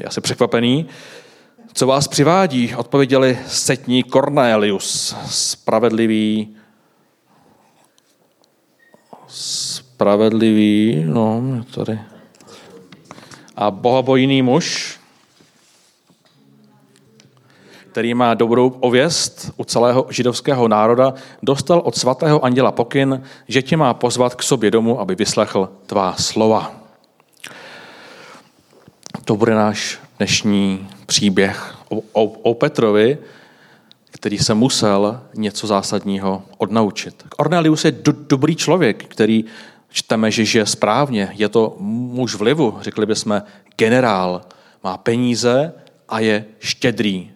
je 0.00 0.04
asi 0.04 0.20
překvapený. 0.20 0.86
Co 1.76 1.86
vás 1.86 2.08
přivádí? 2.08 2.74
Odpověděli 2.76 3.38
setní 3.46 4.04
Cornelius, 4.04 5.16
spravedlivý 5.26 6.56
spravedlivý, 9.26 11.04
no, 11.06 11.42
tady. 11.74 12.00
A 13.56 13.70
bohabojný 13.70 14.42
muž, 14.42 15.00
který 17.90 18.14
má 18.14 18.34
dobrou 18.34 18.68
ověst 18.68 19.52
u 19.56 19.64
celého 19.64 20.06
židovského 20.10 20.68
národa, 20.68 21.14
dostal 21.42 21.82
od 21.84 21.96
svatého 21.96 22.44
anděla 22.44 22.72
pokyn, 22.72 23.22
že 23.48 23.62
tě 23.62 23.76
má 23.76 23.94
pozvat 23.94 24.34
k 24.34 24.42
sobě 24.42 24.70
domů, 24.70 25.00
aby 25.00 25.14
vyslechl 25.14 25.68
tvá 25.86 26.14
slova. 26.16 26.72
To 29.24 29.36
bude 29.36 29.54
náš 29.54 30.05
dnešní 30.18 30.88
příběh 31.06 31.74
o, 31.88 32.02
o, 32.12 32.24
o 32.24 32.54
Petrovi, 32.54 33.18
který 34.10 34.38
se 34.38 34.54
musel 34.54 35.20
něco 35.34 35.66
zásadního 35.66 36.42
odnaučit. 36.58 37.24
Cornelius 37.36 37.84
je 37.84 37.92
do, 37.92 38.12
dobrý 38.12 38.56
člověk, 38.56 39.04
který 39.04 39.44
čteme, 39.90 40.30
že 40.30 40.44
žije 40.44 40.66
správně, 40.66 41.32
je 41.32 41.48
to 41.48 41.76
muž 41.80 42.34
vlivu, 42.34 42.78
řekli 42.80 43.06
bychom 43.06 43.42
generál, 43.76 44.40
má 44.84 44.96
peníze 44.96 45.72
a 46.08 46.20
je 46.20 46.44
štědrý. 46.58 47.30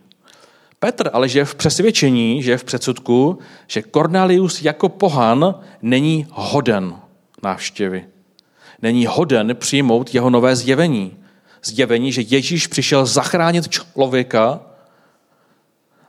Petr 0.78 1.10
ale 1.12 1.28
žije 1.28 1.44
v 1.44 1.54
přesvědčení, 1.54 2.42
že 2.42 2.58
v 2.58 2.64
předsudku, 2.64 3.38
že 3.66 3.82
Cornelius 3.82 4.62
jako 4.62 4.88
pohan 4.88 5.54
není 5.82 6.26
hoden 6.30 6.94
návštěvy. 7.42 8.04
Není 8.82 9.06
hoden 9.06 9.56
přijmout 9.56 10.14
jeho 10.14 10.30
nové 10.30 10.56
zjevení. 10.56 11.16
Zjevení, 11.64 12.12
že 12.12 12.22
Ježíš 12.22 12.66
přišel 12.66 13.06
zachránit 13.06 13.68
člověka, 13.68 14.60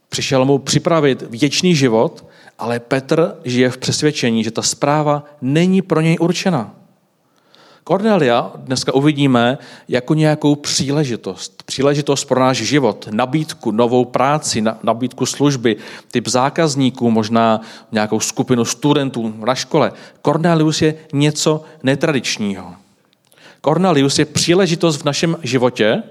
přišel 0.09 0.45
mu 0.45 0.57
připravit 0.57 1.21
věčný 1.21 1.75
život 1.75 2.31
ale 2.61 2.79
Petr 2.79 3.35
žije 3.43 3.69
v 3.69 3.77
přesvědčení, 3.77 4.43
že 4.43 4.51
ta 4.51 4.61
zpráva 4.61 5.23
není 5.41 5.81
pro 5.81 6.01
něj 6.01 6.17
určena. 6.19 6.73
Cornelia 7.87 8.51
dneska 8.55 8.93
uvidíme 8.93 9.57
jako 9.87 10.13
nějakou 10.13 10.55
příležitost. 10.55 11.63
Příležitost 11.63 12.25
pro 12.25 12.39
náš 12.39 12.57
život, 12.57 13.07
nabídku, 13.11 13.71
novou 13.71 14.05
práci, 14.05 14.63
nabídku 14.83 15.25
služby, 15.25 15.75
typ 16.11 16.27
zákazníků, 16.27 17.11
možná 17.11 17.61
nějakou 17.91 18.19
skupinu 18.19 18.65
studentů 18.65 19.33
na 19.45 19.55
škole. 19.55 19.91
Cornelius 20.21 20.81
je 20.81 20.95
něco 21.13 21.63
netradičního. 21.83 22.80
Cornelius 23.61 24.19
je 24.19 24.25
příležitost 24.25 24.97
v 24.97 25.03
našem 25.03 25.37
životě, 25.43 26.03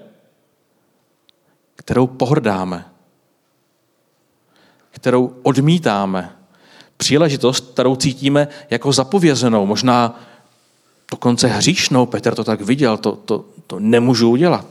kterou 1.77 2.07
pohrdáme, 2.07 2.85
kterou 4.91 5.37
odmítáme, 5.43 6.37
příležitost, 6.97 7.73
kterou 7.73 7.97
cítíme 7.97 8.49
jako 8.71 8.93
zapovězenou, 8.93 9.67
možná 9.67 10.21
dokonce 11.11 11.49
hříšnou, 11.49 12.07
Petr 12.07 12.35
to 12.35 12.45
tak 12.45 12.61
viděl, 12.61 12.97
to, 12.97 13.13
to, 13.17 13.45
to 13.67 13.81
nemůžu 13.81 14.31
udělat, 14.31 14.67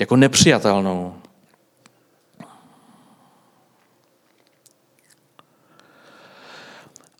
jako 0.00 0.16
nepřijatelnou. 0.16 1.14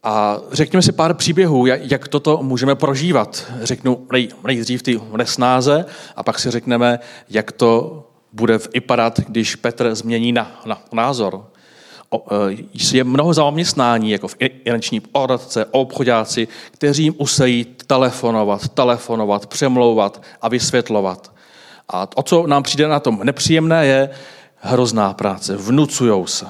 A 0.03 0.39
řekněme 0.53 0.83
si 0.83 0.93
pár 0.93 1.15
příběhů, 1.15 1.67
jak 1.67 2.09
toto 2.09 2.39
můžeme 2.43 2.75
prožívat. 2.75 3.45
Řeknu 3.63 4.07
nejdřív 4.47 4.83
ty 4.83 5.01
nesnáze 5.17 5.85
a 6.17 6.23
pak 6.23 6.39
si 6.39 6.51
řekneme, 6.51 6.99
jak 7.31 7.53
to 7.53 8.03
bude 8.33 8.59
vypadat, 8.75 9.21
když 9.21 9.57
Petr 9.57 9.95
změní 9.95 10.33
na, 10.33 10.61
na 10.67 10.83
názor. 10.93 11.47
E, 12.15 12.97
je 12.97 13.05
mnoho 13.05 13.35
zaměstnání, 13.35 14.11
jako 14.11 14.29
v 14.29 14.37
finanční 14.65 15.01
poradce, 15.01 15.65
obchodáci, 15.71 16.49
kteří 16.71 17.03
jim 17.03 17.15
musí 17.19 17.67
telefonovat, 17.87 18.69
telefonovat, 18.69 19.47
přemlouvat 19.47 20.23
a 20.43 20.49
vysvětlovat. 20.49 21.33
A 21.89 22.09
o 22.15 22.23
co 22.23 22.47
nám 22.47 22.63
přijde 22.63 22.89
na 22.89 23.01
tom 23.01 23.21
nepříjemné 23.25 23.87
je 23.87 24.11
hrozná 24.57 25.15
práce. 25.15 25.57
Vnucujou 25.57 26.27
se. 26.27 26.47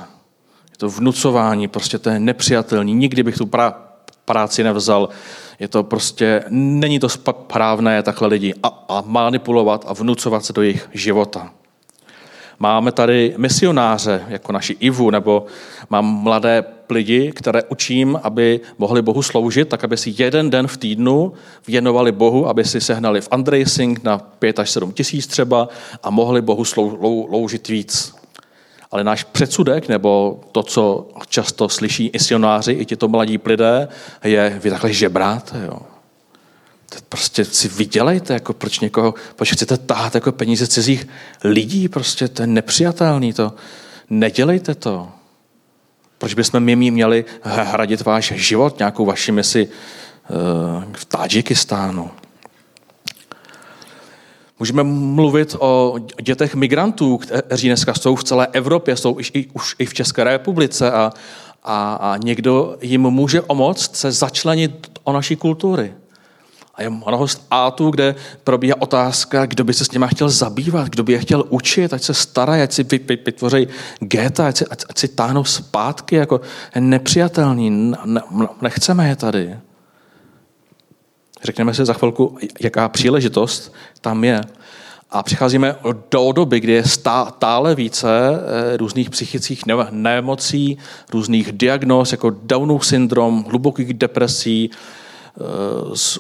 To 0.81 0.89
vnucování, 0.89 1.69
prostě 1.69 1.99
to 1.99 2.11
je 2.11 2.21
nepřijatelný. 2.21 2.95
Nikdy 2.95 3.23
bych 3.23 3.37
tu 3.37 3.51
práci 4.25 4.65
nevzal. 4.65 5.09
Je 5.59 5.69
to 5.69 5.83
prostě, 5.83 6.45
není 6.49 7.01
to 7.01 7.09
správné 7.09 8.03
takhle 8.03 8.29
lidi 8.29 8.55
a, 8.63 8.85
a 8.89 9.03
manipulovat 9.07 9.85
a 9.89 9.93
vnucovat 9.93 10.45
se 10.45 10.53
do 10.53 10.63
jejich 10.63 10.89
života. 10.93 11.51
Máme 12.59 12.93
tady 12.93 13.35
misionáře, 13.37 14.25
jako 14.29 14.53
naši 14.53 14.77
Ivu, 14.81 15.11
nebo 15.11 15.47
mám 15.91 16.05
mladé 16.05 16.65
lidi, 16.91 17.33
které 17.33 17.63
učím, 17.63 18.21
aby 18.23 18.61
mohli 18.79 19.03
Bohu 19.03 19.23
sloužit, 19.23 19.69
tak 19.69 19.85
aby 19.85 19.97
si 19.97 20.15
jeden 20.19 20.51
den 20.51 20.67
v 20.67 20.77
týdnu 20.77 21.33
věnovali 21.67 22.13
Bohu, 22.13 22.49
aby 22.49 22.65
si 22.65 22.81
sehnali 22.81 23.21
v 23.21 23.29
Andrejsing 23.31 24.05
na 24.05 24.19
5 24.19 24.59
až 24.59 24.71
7 24.71 24.93
tisíc 24.93 25.27
třeba 25.27 25.69
a 26.03 26.11
mohli 26.11 26.43
Bohu 26.43 26.65
sloužit 26.65 27.69
víc. 27.69 28.20
Ale 28.91 29.05
náš 29.05 29.25
předsudek, 29.25 29.89
nebo 29.89 30.41
to, 30.53 30.63
co 30.63 31.09
často 31.29 31.69
slyší 31.69 32.11
misionáři, 32.13 32.73
i 32.73 32.85
tito 32.85 33.09
mladí 33.09 33.39
lidé, 33.45 33.89
je, 34.25 34.61
vy 34.63 34.71
takhle 34.71 34.93
žebráte, 34.93 35.63
jo. 35.67 35.79
Prostě 37.09 37.45
si 37.45 37.69
vydělejte, 37.69 38.35
jako 38.35 38.53
proč 38.53 38.81
někoho, 38.81 39.15
proč 39.37 39.53
chcete 39.53 39.77
tahat 39.77 40.15
jako 40.15 40.33
peníze 40.33 40.67
cizích 40.67 41.09
lidí, 41.45 41.89
prostě 41.89 42.29
to 42.29 42.43
je 42.43 42.47
nepřijatelný, 42.47 43.33
to 43.33 43.55
nedělejte 44.11 44.75
to. 44.75 45.09
Proč 46.19 46.35
bychom 46.35 46.61
my 46.61 46.77
měli 46.77 47.25
hradit 47.43 48.01
váš 48.01 48.33
život, 48.37 48.79
nějakou 48.79 49.05
vaši 49.05 49.33
misi 49.33 49.69
eh, 49.69 50.29
v 50.93 51.05
Tadžikistánu? 51.05 52.11
Můžeme 54.61 54.83
mluvit 54.85 55.57
o 55.59 55.95
dětech 56.23 56.55
migrantů, 56.55 57.17
kteří 57.19 57.69
dneska 57.69 57.95
jsou 57.95 58.17
v 58.17 58.25
celé 58.25 58.49
Evropě, 58.53 58.97
jsou 58.97 59.17
i, 59.35 59.47
už 59.53 59.77
i 59.79 59.87
v 59.87 59.95
České 59.95 60.25
republice 60.25 60.93
a, 60.93 61.13
a, 61.65 61.95
a 61.95 62.17
někdo 62.17 62.77
jim 62.81 63.03
může 63.03 63.43
pomoct 63.43 63.97
se 63.97 64.13
začlenit 64.13 64.89
o 65.05 65.13
naší 65.13 65.37
kultury. 65.37 65.95
A 66.75 66.83
je 66.83 66.91
mnoho 66.91 67.29
států, 67.29 67.91
kde 67.91 68.15
probíhá 68.45 68.83
otázka, 68.83 69.47
kdo 69.47 69.65
by 69.65 69.75
se 69.75 69.85
s 69.85 69.91
nimi 69.91 70.07
chtěl 70.09 70.29
zabývat, 70.29 70.89
kdo 70.89 71.03
by 71.03 71.13
je 71.13 71.19
chtěl 71.19 71.45
učit, 71.49 71.93
ať 71.93 72.03
se 72.03 72.15
starají, 72.15 72.63
ať 72.63 72.73
si 72.73 72.83
vytvoří 73.27 73.69
geta, 74.01 74.47
ať 74.49 74.57
si, 74.57 74.67
ať, 74.67 74.85
ať 74.91 74.99
si 74.99 75.09
táhnou 75.09 75.45
zpátky, 75.45 76.17
jako 76.17 76.41
nepřijatelný, 76.79 77.71
ne, 78.05 78.21
nechceme 78.63 79.09
je 79.09 79.17
tady. 79.17 79.57
Řekneme 81.43 81.75
si 81.75 81.85
za 81.85 81.93
chvilku, 81.93 82.39
jaká 82.61 82.89
příležitost 82.89 83.75
tam 84.01 84.25
je. 84.25 84.41
A 85.11 85.23
přicházíme 85.23 85.77
do 86.11 86.33
doby, 86.33 86.61
kdy 86.61 86.73
je 86.73 86.85
stále 86.85 87.75
více 87.75 88.09
eh, 88.11 88.77
různých 88.77 89.11
psychických 89.11 89.63
nemocí, 89.91 90.79
různých 91.13 91.53
diagnóz, 91.53 92.13
jako 92.13 92.31
Downův 92.43 92.87
syndrom, 92.87 93.45
hlubokých 93.49 93.95
depresí, 93.95 94.71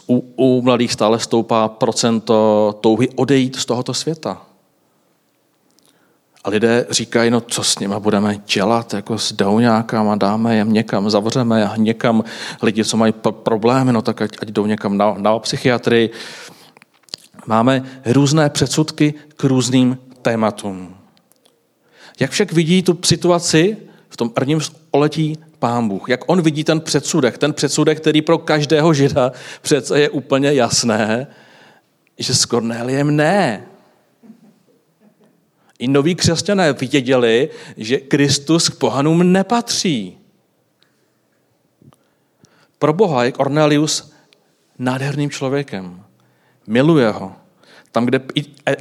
u, 0.09 0.25
u 0.37 0.63
mladých 0.63 0.93
stále 0.93 1.19
stoupá 1.19 1.69
procento 1.69 2.79
touhy 2.81 3.09
odejít 3.09 3.57
z 3.57 3.65
tohoto 3.65 3.95
světa. 3.95 4.50
A 6.45 6.51
lidé 6.51 6.87
říkají, 6.91 7.31
no 7.31 7.41
co 7.41 7.65
s 7.65 7.79
nimi 7.79 7.95
budeme 7.99 8.37
dělat, 8.55 8.95
jako 8.95 9.19
s 9.19 9.33
douňákama, 9.33 10.17
dáme 10.17 10.57
je 10.57 10.65
někam, 10.65 11.11
zavřeme 11.11 11.61
je 11.61 11.69
někam, 11.77 12.25
lidi, 12.63 12.85
co 12.85 12.97
mají 12.97 13.15
problémy, 13.43 13.93
no 13.93 14.03
tak 14.03 14.23
ať, 14.23 14.31
ať 14.43 14.49
jdou 14.49 14.67
někam 14.67 14.97
na, 14.97 15.15
na 15.19 15.39
psychiatrii. 15.39 16.11
Máme 17.47 17.83
různé 18.07 18.51
předsudky 18.51 19.15
k 19.37 19.45
různým 19.45 19.99
tématům. 20.23 20.97
Jak 22.21 22.31
však 22.31 22.53
vidí 22.53 22.83
tu 22.83 22.99
situaci 23.05 23.77
v 24.09 24.17
tom 24.17 24.31
prvním 24.31 24.61
oletí 24.91 25.39
pán 25.59 25.89
Bůh, 25.89 26.09
jak 26.09 26.21
on 26.27 26.43
vidí 26.43 26.65
ten 26.65 26.81
předsudek, 26.81 27.39
ten 27.39 27.53
předsudek, 27.53 28.01
který 28.01 28.23
pro 28.23 28.39
každého 28.39 28.95
žida 28.95 29.33
přece 29.63 30.01
je 30.01 30.11
úplně 30.11 30.53
jasné, 30.53 31.27
že 32.19 32.35
s 32.35 32.45
Kornéliem 32.45 33.17
ne. 33.17 33.70
I 35.81 35.89
noví 35.89 36.15
křesťané 36.15 36.73
viděli, 36.73 37.49
že 37.77 37.97
Kristus 37.97 38.69
k 38.69 38.79
pohanům 38.79 39.33
nepatří. 39.33 40.17
Pro 42.79 42.93
Boha 42.93 43.25
je 43.25 43.33
Cornelius 43.33 44.13
nádherným 44.79 45.31
člověkem. 45.31 46.03
Miluje 46.67 47.11
ho. 47.11 47.33
Tam, 47.93 48.05
kde 48.05 48.21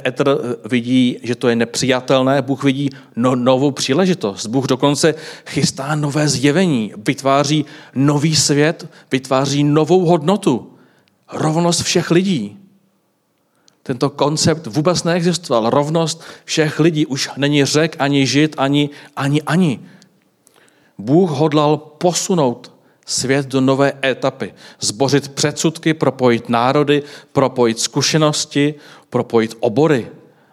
Etr 0.06 0.38
vidí, 0.70 1.18
že 1.22 1.34
to 1.34 1.48
je 1.48 1.56
nepřijatelné, 1.56 2.42
Bůh 2.42 2.64
vidí 2.64 2.90
no, 3.16 3.36
novou 3.36 3.70
příležitost. 3.70 4.46
Bůh 4.46 4.66
dokonce 4.66 5.14
chystá 5.46 5.94
nové 5.94 6.28
zjevení, 6.28 6.92
vytváří 6.96 7.64
nový 7.94 8.36
svět, 8.36 8.88
vytváří 9.12 9.64
novou 9.64 10.04
hodnotu. 10.04 10.72
Rovnost 11.32 11.82
všech 11.82 12.10
lidí. 12.10 12.59
Tento 13.82 14.10
koncept 14.10 14.66
vůbec 14.66 15.04
neexistoval. 15.04 15.70
Rovnost 15.70 16.22
všech 16.44 16.80
lidí 16.80 17.06
už 17.06 17.30
není 17.36 17.64
řek, 17.64 17.96
ani 17.98 18.26
žid, 18.26 18.54
ani, 18.58 18.90
ani, 19.16 19.42
ani. 19.42 19.80
Bůh 20.98 21.30
hodlal 21.30 21.76
posunout 21.76 22.72
svět 23.06 23.46
do 23.46 23.60
nové 23.60 23.92
etapy. 24.04 24.54
Zbořit 24.80 25.28
předsudky, 25.28 25.94
propojit 25.94 26.48
národy, 26.48 27.02
propojit 27.32 27.78
zkušenosti, 27.78 28.74
propojit 29.10 29.56
obory. 29.60 30.08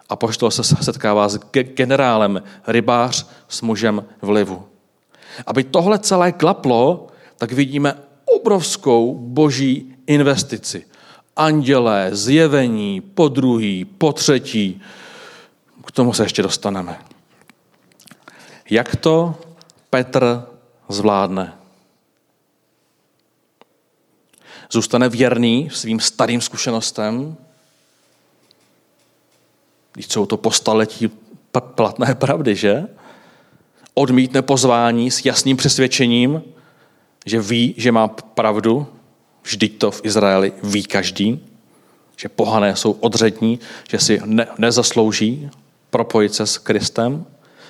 A 0.08 0.16
poštol 0.16 0.50
se 0.50 0.64
setkává 0.64 1.28
s 1.28 1.38
generálem, 1.52 2.42
rybář 2.66 3.26
s 3.48 3.62
mužem 3.62 4.04
vlivu. 4.22 4.64
Aby 5.46 5.64
tohle 5.64 5.98
celé 5.98 6.32
klaplo, 6.32 7.06
tak 7.36 7.52
vidíme 7.52 7.94
obrovskou 8.24 9.14
boží 9.14 9.94
investici. 10.06 10.84
Andělé, 11.38 12.08
zjevení, 12.12 13.00
po 13.00 13.28
druhý, 13.28 13.84
po 13.84 14.12
třetí. 14.12 14.82
K 15.86 15.90
tomu 15.90 16.12
se 16.12 16.22
ještě 16.22 16.42
dostaneme. 16.42 16.98
Jak 18.70 18.96
to 18.96 19.34
Petr 19.90 20.42
zvládne? 20.88 21.54
Zůstane 24.70 25.08
věrný 25.08 25.70
svým 25.72 26.00
starým 26.00 26.40
zkušenostem, 26.40 27.36
když 29.92 30.06
jsou 30.06 30.26
to 30.26 30.36
po 30.36 30.50
staletí 30.50 31.10
platné 31.74 32.14
pravdy, 32.18 32.56
že? 32.56 32.86
Odmítne 33.94 34.42
pozvání 34.42 35.10
s 35.10 35.24
jasným 35.24 35.56
přesvědčením, 35.56 36.42
že 37.26 37.40
ví, 37.40 37.74
že 37.76 37.92
má 37.92 38.08
pravdu, 38.08 38.86
vždyť 39.48 39.78
to 39.78 39.90
v 39.90 40.00
Izraeli 40.04 40.52
ví 40.62 40.84
každý, 40.84 41.40
že 42.16 42.28
pohané 42.28 42.76
jsou 42.76 42.92
odřední, 42.92 43.58
že 43.90 43.98
si 43.98 44.20
ne, 44.24 44.46
nezaslouží 44.58 45.50
propojit 45.90 46.34
se 46.34 46.46
s 46.46 46.58
Kristem. 46.58 47.24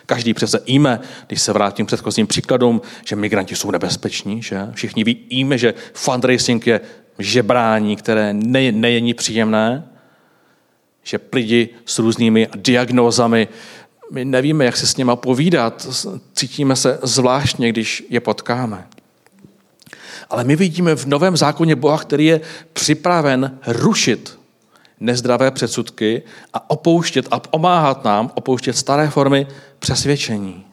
Každý 0.06 0.34
přece 0.34 0.60
jíme, 0.66 1.00
když 1.26 1.42
se 1.42 1.52
vrátím 1.52 1.86
k 1.86 1.88
předchozím 1.88 2.26
příkladům, 2.26 2.80
že 3.04 3.16
migranti 3.16 3.56
jsou 3.56 3.70
nebezpeční, 3.70 4.42
že 4.42 4.68
všichni 4.72 5.04
víme, 5.04 5.58
že 5.58 5.74
fundraising 5.92 6.66
je 6.66 6.80
žebrání, 7.18 7.96
které 7.96 8.34
ne, 8.34 8.72
není 8.72 9.14
příjemné, 9.14 9.88
že 11.02 11.20
lidi 11.32 11.68
s 11.86 11.98
různými 11.98 12.48
diagnózami, 12.56 13.48
my 14.10 14.24
nevíme, 14.24 14.64
jak 14.64 14.76
se 14.76 14.86
s 14.86 14.96
něma 14.96 15.16
povídat, 15.16 15.86
cítíme 16.32 16.76
se 16.76 16.98
zvláštně, 17.02 17.68
když 17.68 18.04
je 18.08 18.20
potkáme. 18.20 18.86
Ale 20.30 20.44
my 20.44 20.56
vidíme 20.56 20.96
v 20.96 21.06
Novém 21.06 21.36
zákoně 21.36 21.76
Boha, 21.76 21.98
který 21.98 22.26
je 22.26 22.40
připraven 22.72 23.58
rušit 23.66 24.38
nezdravé 25.00 25.50
předsudky 25.50 26.22
a 26.54 26.70
opouštět 26.70 27.28
a 27.30 27.40
pomáhat 27.40 28.04
nám 28.04 28.30
opouštět 28.34 28.76
staré 28.76 29.10
formy 29.10 29.46
přesvědčení. 29.78 30.64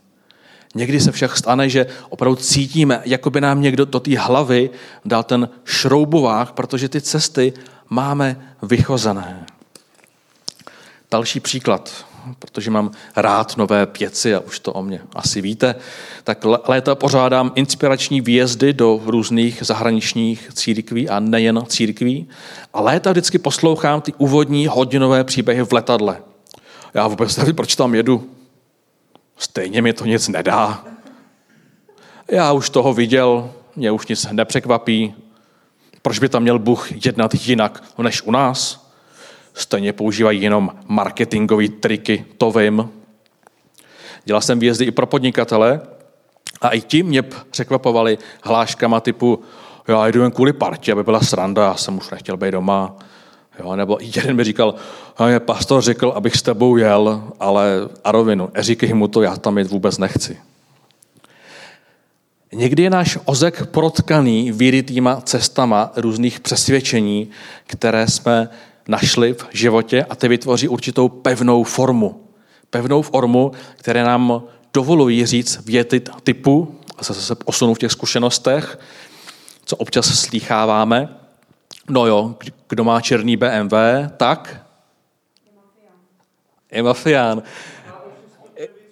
Někdy 0.75 0.99
se 0.99 1.11
však 1.11 1.37
stane, 1.37 1.69
že 1.69 1.85
opravdu 2.09 2.35
cítíme, 2.35 3.01
jako 3.05 3.29
by 3.29 3.41
nám 3.41 3.61
někdo 3.61 3.85
do 3.85 3.99
té 3.99 4.19
hlavy 4.19 4.69
dal 5.05 5.23
ten 5.23 5.49
šroubovák, 5.65 6.51
protože 6.51 6.89
ty 6.89 7.01
cesty 7.01 7.53
máme 7.89 8.55
vychozené. 8.61 9.45
Další 11.11 11.39
příklad, 11.39 12.05
protože 12.39 12.71
mám 12.71 12.91
rád 13.15 13.57
nové 13.57 13.85
pěci 13.85 14.35
a 14.35 14.39
už 14.39 14.59
to 14.59 14.73
o 14.73 14.83
mě 14.83 15.01
asi 15.15 15.41
víte, 15.41 15.75
tak 16.23 16.45
léta 16.67 16.95
pořádám 16.95 17.51
inspirační 17.55 18.21
výjezdy 18.21 18.73
do 18.73 19.01
různých 19.05 19.63
zahraničních 19.63 20.49
církví 20.53 21.09
a 21.09 21.19
nejen 21.19 21.63
církví. 21.67 22.29
A 22.73 22.81
léta 22.81 23.11
vždycky 23.11 23.37
poslouchám 23.37 24.01
ty 24.01 24.13
úvodní 24.17 24.67
hodinové 24.67 25.23
příběhy 25.23 25.65
v 25.65 25.73
letadle. 25.73 26.21
Já 26.93 27.07
vůbec 27.07 27.37
nevím, 27.37 27.55
proč 27.55 27.75
tam 27.75 27.95
jedu. 27.95 28.29
Stejně 29.37 29.81
mi 29.81 29.93
to 29.93 30.05
nic 30.05 30.27
nedá. 30.27 30.85
Já 32.31 32.51
už 32.51 32.69
toho 32.69 32.93
viděl, 32.93 33.51
mě 33.75 33.91
už 33.91 34.07
nic 34.07 34.27
nepřekvapí. 34.31 35.13
Proč 36.01 36.19
by 36.19 36.29
tam 36.29 36.41
měl 36.41 36.59
Bůh 36.59 37.05
jednat 37.05 37.31
jinak 37.33 37.83
než 37.97 38.21
u 38.21 38.31
nás? 38.31 38.84
Stejně 39.55 39.93
používají 39.93 40.41
jenom 40.41 40.71
marketingové 40.87 41.67
triky, 41.67 42.25
to 42.37 42.51
vím. 42.51 42.89
Dělal 44.25 44.41
jsem 44.41 44.59
výjezdy 44.59 44.85
i 44.85 44.91
pro 44.91 45.05
podnikatele 45.05 45.81
a 46.61 46.69
i 46.69 46.81
ti 46.81 47.03
mě 47.03 47.21
překvapovali 47.21 48.17
hláškama 48.43 48.99
typu 48.99 49.43
já 49.87 50.07
jdu 50.07 50.21
jen 50.21 50.31
kvůli 50.31 50.53
partě, 50.53 50.91
aby 50.91 51.03
byla 51.03 51.21
sranda, 51.21 51.63
já 51.63 51.75
jsem 51.75 51.97
už 51.97 52.09
nechtěl 52.09 52.37
být 52.37 52.51
doma. 52.51 52.95
Jo, 53.59 53.75
nebo 53.75 53.97
jeden 54.15 54.35
mi 54.35 54.43
říkal, 54.43 54.75
je 55.27 55.39
pastor 55.39 55.81
řekl, 55.81 56.13
abych 56.15 56.35
s 56.35 56.41
tebou 56.41 56.77
jel, 56.77 57.23
ale 57.39 57.89
a 58.03 58.11
rovinu, 58.11 58.49
říkej 58.55 58.93
mu 58.93 59.07
to, 59.07 59.21
já 59.21 59.37
tam 59.37 59.57
jít 59.57 59.67
vůbec 59.67 59.97
nechci. 59.97 60.37
Někdy 62.53 62.83
je 62.83 62.89
náš 62.89 63.17
ozek 63.25 63.65
protkaný 63.65 64.51
výrytýma 64.51 65.21
cestama 65.21 65.91
různých 65.95 66.39
přesvědčení, 66.39 67.29
které 67.67 68.07
jsme 68.07 68.49
našli 68.87 69.33
v 69.33 69.47
životě 69.51 70.05
a 70.09 70.15
ty 70.15 70.27
vytvoří 70.27 70.67
určitou 70.67 71.09
pevnou 71.09 71.63
formu. 71.63 72.27
Pevnou 72.69 73.01
formu, 73.01 73.51
které 73.75 74.03
nám 74.03 74.43
dovolují 74.73 75.25
říct 75.25 75.65
věty 75.65 76.01
typu, 76.23 76.75
a 76.97 77.03
zase 77.03 77.21
se 77.21 77.35
posunu 77.35 77.73
v 77.73 77.79
těch 77.79 77.91
zkušenostech, 77.91 78.79
co 79.65 79.75
občas 79.75 80.19
slýcháváme. 80.19 81.09
No 81.89 82.05
jo, 82.05 82.35
kdo 82.69 82.83
má 82.83 83.01
černý 83.01 83.37
BMW, 83.37 83.73
tak? 84.17 84.65
Je 86.71 86.83
mafián. 86.83 87.43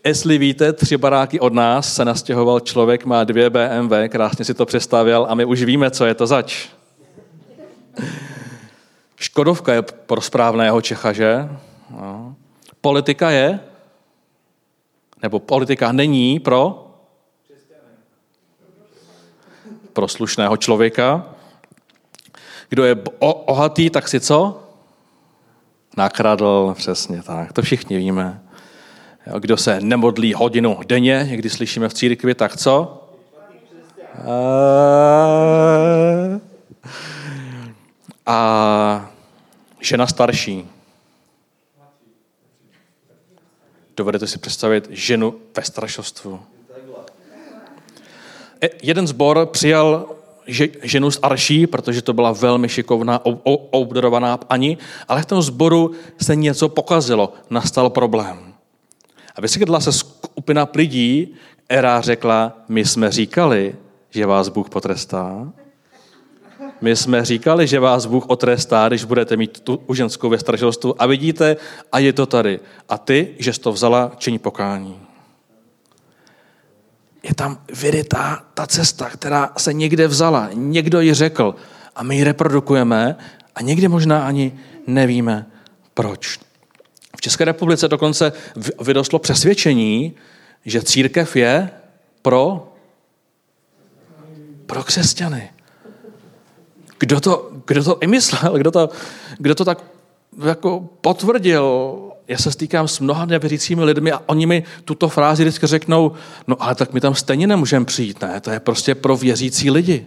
Jestli 0.05 0.37
víte, 0.37 0.73
tři 0.73 0.97
baráky 0.97 1.39
od 1.39 1.53
nás 1.53 1.95
se 1.95 2.05
nastěhoval 2.05 2.59
člověk, 2.59 3.05
má 3.05 3.23
dvě 3.23 3.49
BMW, 3.49 3.93
krásně 4.09 4.45
si 4.45 4.53
to 4.53 4.65
představil 4.65 5.25
a 5.29 5.35
my 5.35 5.45
už 5.45 5.63
víme, 5.63 5.91
co 5.91 6.05
je 6.05 6.13
to 6.13 6.27
zač. 6.27 6.69
Škodovka 9.23 9.73
je 9.73 9.81
pro 9.81 10.21
správného 10.21 10.81
Čecha, 10.81 11.15
že? 11.15 11.47
No. 11.89 12.35
Politika 12.81 13.31
je? 13.31 13.59
Nebo 15.23 15.39
politika 15.39 15.91
není 15.91 16.39
pro? 16.39 16.91
Pro 19.93 20.07
slušného 20.07 20.57
člověka. 20.57 21.25
Kdo 22.69 22.83
je 22.83 22.95
ohatý, 23.19 23.89
tak 23.89 24.07
si 24.07 24.19
co? 24.19 24.63
Nakradl, 25.97 26.73
přesně 26.77 27.23
tak. 27.23 27.53
To 27.53 27.61
všichni 27.61 27.97
víme. 27.97 28.41
Kdo 29.39 29.57
se 29.57 29.81
nemodlí 29.81 30.33
hodinu 30.33 30.79
denně, 30.87 31.27
někdy 31.29 31.49
slyšíme 31.49 31.89
v 31.89 31.93
církvi, 31.93 32.35
tak 32.35 32.57
co? 32.57 32.99
A 38.25 39.09
žena 39.83 40.07
starší. 40.07 40.67
Dovedete 43.97 44.27
si 44.27 44.39
představit 44.39 44.87
ženu 44.89 45.35
ve 45.57 45.63
strašostvu. 45.63 46.39
E, 48.63 48.69
jeden 48.83 49.07
zbor 49.07 49.45
přijal 49.45 50.15
ženu 50.83 51.11
z 51.11 51.19
Arší, 51.21 51.67
protože 51.67 52.01
to 52.01 52.13
byla 52.13 52.31
velmi 52.31 52.69
šikovná, 52.69 53.21
obdarovaná 53.71 54.39
ani, 54.49 54.77
ale 55.07 55.21
v 55.21 55.25
tom 55.25 55.41
zboru 55.41 55.91
se 56.21 56.35
něco 56.35 56.69
pokazilo, 56.69 57.33
nastal 57.49 57.89
problém. 57.89 58.53
A 59.35 59.41
vyskytla 59.41 59.79
se 59.79 59.91
skupina 59.91 60.67
lidí, 60.75 61.35
Era 61.69 62.01
řekla, 62.01 62.57
my 62.67 62.85
jsme 62.85 63.11
říkali, 63.11 63.75
že 64.09 64.25
vás 64.25 64.49
Bůh 64.49 64.69
potrestá. 64.69 65.53
My 66.83 66.95
jsme 66.95 67.25
říkali, 67.25 67.67
že 67.67 67.79
vás 67.79 68.05
Bůh 68.05 68.25
otrestá, 68.27 68.87
když 68.87 69.03
budete 69.03 69.37
mít 69.37 69.59
tu 69.59 69.79
ženskou 69.93 70.29
ve 70.29 70.39
strašilstvu 70.39 71.01
a 71.01 71.05
vidíte, 71.05 71.57
a 71.91 71.99
je 71.99 72.13
to 72.13 72.25
tady. 72.25 72.59
A 72.89 72.97
ty, 72.97 73.35
že 73.39 73.53
jsi 73.53 73.59
to 73.59 73.71
vzala, 73.71 74.11
činí 74.17 74.39
pokání. 74.39 74.99
Je 77.23 77.35
tam 77.35 77.61
vyrytá 77.73 78.45
ta 78.53 78.67
cesta, 78.67 79.09
která 79.09 79.53
se 79.57 79.73
někde 79.73 80.07
vzala, 80.07 80.49
někdo 80.53 81.01
ji 81.01 81.13
řekl 81.13 81.55
a 81.95 82.03
my 82.03 82.15
ji 82.15 82.23
reprodukujeme 82.23 83.15
a 83.55 83.61
někdy 83.61 83.87
možná 83.87 84.27
ani 84.27 84.59
nevíme, 84.87 85.45
proč. 85.93 86.39
V 87.17 87.21
České 87.21 87.45
republice 87.45 87.87
dokonce 87.87 88.33
vyrostlo 88.81 89.19
přesvědčení, 89.19 90.13
že 90.65 90.81
církev 90.81 91.35
je 91.35 91.69
pro, 92.21 92.73
pro 94.65 94.83
křesťany. 94.83 95.52
Kdo 97.03 97.19
to, 97.19 97.51
kdo 97.65 97.83
to 97.83 97.97
myslel, 98.07 98.57
kdo 98.57 98.71
to, 98.71 98.89
kdo 99.37 99.55
to 99.55 99.65
tak 99.65 99.83
jako 100.45 100.89
potvrdil, 101.01 101.95
já 102.27 102.37
se 102.37 102.51
stýkám 102.51 102.87
s 102.87 102.99
mnoha 102.99 103.25
nevěřícími 103.25 103.83
lidmi 103.83 104.11
a 104.11 104.21
oni 104.25 104.45
mi 104.45 104.63
tuto 104.85 105.09
frázi 105.09 105.43
vždycky 105.43 105.67
řeknou, 105.67 106.11
no 106.47 106.63
ale 106.63 106.75
tak 106.75 106.93
my 106.93 107.01
tam 107.01 107.15
stejně 107.15 107.47
nemůžeme 107.47 107.85
přijít, 107.85 108.21
ne? 108.21 108.41
To 108.41 108.51
je 108.51 108.59
prostě 108.59 108.95
pro 108.95 109.17
věřící 109.17 109.71
lidi. 109.71 110.05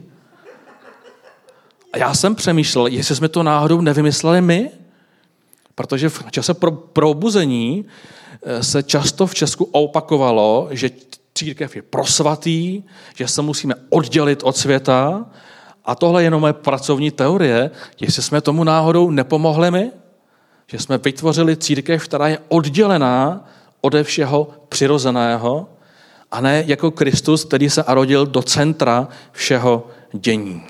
A 1.92 1.98
já 1.98 2.14
jsem 2.14 2.34
přemýšlel, 2.34 2.86
jestli 2.86 3.16
jsme 3.16 3.28
to 3.28 3.42
náhodou 3.42 3.80
nevymysleli 3.80 4.40
my, 4.40 4.70
protože 5.74 6.08
v 6.08 6.24
čase 6.30 6.54
pro 6.54 6.72
probuzení 6.72 7.84
eh, 8.42 8.62
se 8.62 8.82
často 8.82 9.26
v 9.26 9.34
Česku 9.34 9.64
opakovalo, 9.64 10.68
že 10.70 10.90
církev 11.34 11.76
je 11.76 11.82
prosvatý, 11.82 12.82
že 13.14 13.28
se 13.28 13.42
musíme 13.42 13.74
oddělit 13.90 14.40
od 14.42 14.56
světa 14.56 15.26
a 15.86 15.94
tohle 15.94 16.22
je 16.22 16.26
jenom 16.26 16.40
moje 16.40 16.52
pracovní 16.52 17.10
teorie, 17.10 17.70
jestli 18.00 18.22
jsme 18.22 18.40
tomu 18.40 18.64
náhodou 18.64 19.10
nepomohli 19.10 19.70
my, 19.70 19.90
že 20.66 20.78
jsme 20.78 20.98
vytvořili 20.98 21.56
církev, 21.56 22.04
která 22.04 22.28
je 22.28 22.38
oddělená 22.48 23.44
ode 23.80 24.04
všeho 24.04 24.48
přirozeného 24.68 25.68
a 26.30 26.40
ne 26.40 26.64
jako 26.66 26.90
Kristus, 26.90 27.44
který 27.44 27.70
se 27.70 27.82
arodil 27.82 28.26
do 28.26 28.42
centra 28.42 29.08
všeho 29.32 29.86
dění. 30.12 30.62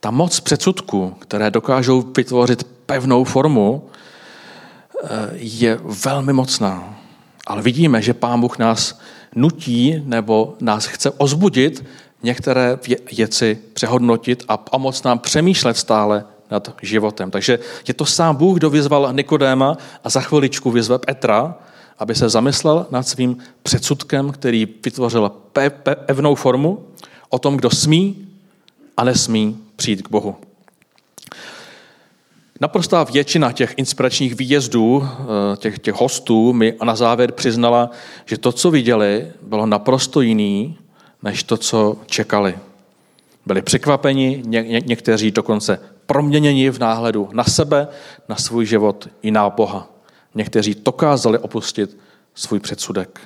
Ta 0.00 0.10
moc 0.10 0.40
předsudků, 0.40 1.16
které 1.18 1.50
dokážou 1.50 2.02
vytvořit 2.16 2.66
pevnou 2.86 3.24
formu, 3.24 3.88
eh, 5.04 5.08
je 5.32 5.78
velmi 6.04 6.32
mocná. 6.32 6.98
Ale 7.46 7.62
vidíme, 7.62 8.02
že 8.02 8.14
Pán 8.14 8.40
Bůh 8.40 8.58
nás 8.58 9.00
nutí 9.34 10.02
nebo 10.04 10.54
nás 10.60 10.86
chce 10.86 11.10
ozbudit 11.10 11.84
některé 12.22 12.78
věci 13.16 13.58
přehodnotit 13.72 14.44
a 14.48 14.56
pomoct 14.56 15.04
nám 15.04 15.18
přemýšlet 15.18 15.76
stále 15.76 16.24
nad 16.50 16.74
životem. 16.82 17.30
Takže 17.30 17.58
je 17.88 17.94
to 17.94 18.06
sám 18.06 18.36
Bůh, 18.36 18.58
kdo 18.58 18.70
vyzval 18.70 19.12
Nikodéma 19.12 19.76
a 20.04 20.10
za 20.10 20.20
chviličku 20.20 20.70
vyzve 20.70 20.98
Petra, 20.98 21.54
aby 21.98 22.14
se 22.14 22.28
zamyslel 22.28 22.86
nad 22.90 23.08
svým 23.08 23.36
předsudkem, 23.62 24.32
který 24.32 24.68
vytvořil 24.84 25.32
pevnou 26.06 26.34
formu 26.34 26.86
o 27.28 27.38
tom, 27.38 27.56
kdo 27.56 27.70
smí 27.70 28.28
a 28.96 29.04
nesmí 29.04 29.58
přijít 29.76 30.02
k 30.02 30.10
Bohu. 30.10 30.36
Naprostá 32.60 33.04
většina 33.04 33.52
těch 33.52 33.74
inspiračních 33.76 34.34
výjezdů, 34.34 35.02
eh, 35.04 35.56
těch, 35.56 35.78
těch 35.78 35.94
hostů, 35.94 36.52
mi 36.52 36.74
na 36.84 36.96
závěr 36.96 37.32
přiznala, 37.32 37.90
že 38.26 38.38
to, 38.38 38.52
co 38.52 38.70
viděli, 38.70 39.32
bylo 39.42 39.66
naprosto 39.66 40.20
jiný, 40.20 40.78
než 41.22 41.42
to, 41.42 41.56
co 41.56 41.96
čekali. 42.06 42.58
Byli 43.46 43.62
překvapeni, 43.62 44.42
ně, 44.46 44.62
ně, 44.62 44.80
někteří 44.80 45.30
dokonce 45.30 45.78
proměněni 46.06 46.70
v 46.70 46.78
náhledu 46.78 47.28
na 47.32 47.44
sebe, 47.44 47.88
na 48.28 48.36
svůj 48.36 48.66
život 48.66 49.08
i 49.22 49.30
na 49.30 49.50
Boha. 49.50 49.88
Někteří 50.34 50.74
dokázali 50.84 51.38
opustit 51.38 51.98
svůj 52.34 52.60
předsudek. 52.60 53.20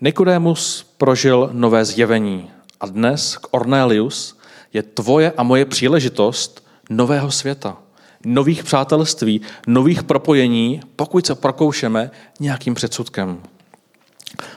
Nikodémus 0.00 0.86
prožil 0.96 1.50
nové 1.52 1.84
zjevení 1.84 2.50
a 2.80 2.86
dnes 2.86 3.36
k 3.36 3.46
Ornelius 3.50 4.38
je 4.72 4.82
tvoje 4.82 5.32
a 5.36 5.42
moje 5.42 5.64
příležitost 5.64 6.66
nového 6.90 7.30
světa, 7.30 7.76
nových 8.24 8.64
přátelství, 8.64 9.40
nových 9.66 10.02
propojení, 10.02 10.80
pokud 10.96 11.26
se 11.26 11.34
prokoušeme 11.34 12.10
nějakým 12.40 12.74
předsudkem. 12.74 13.42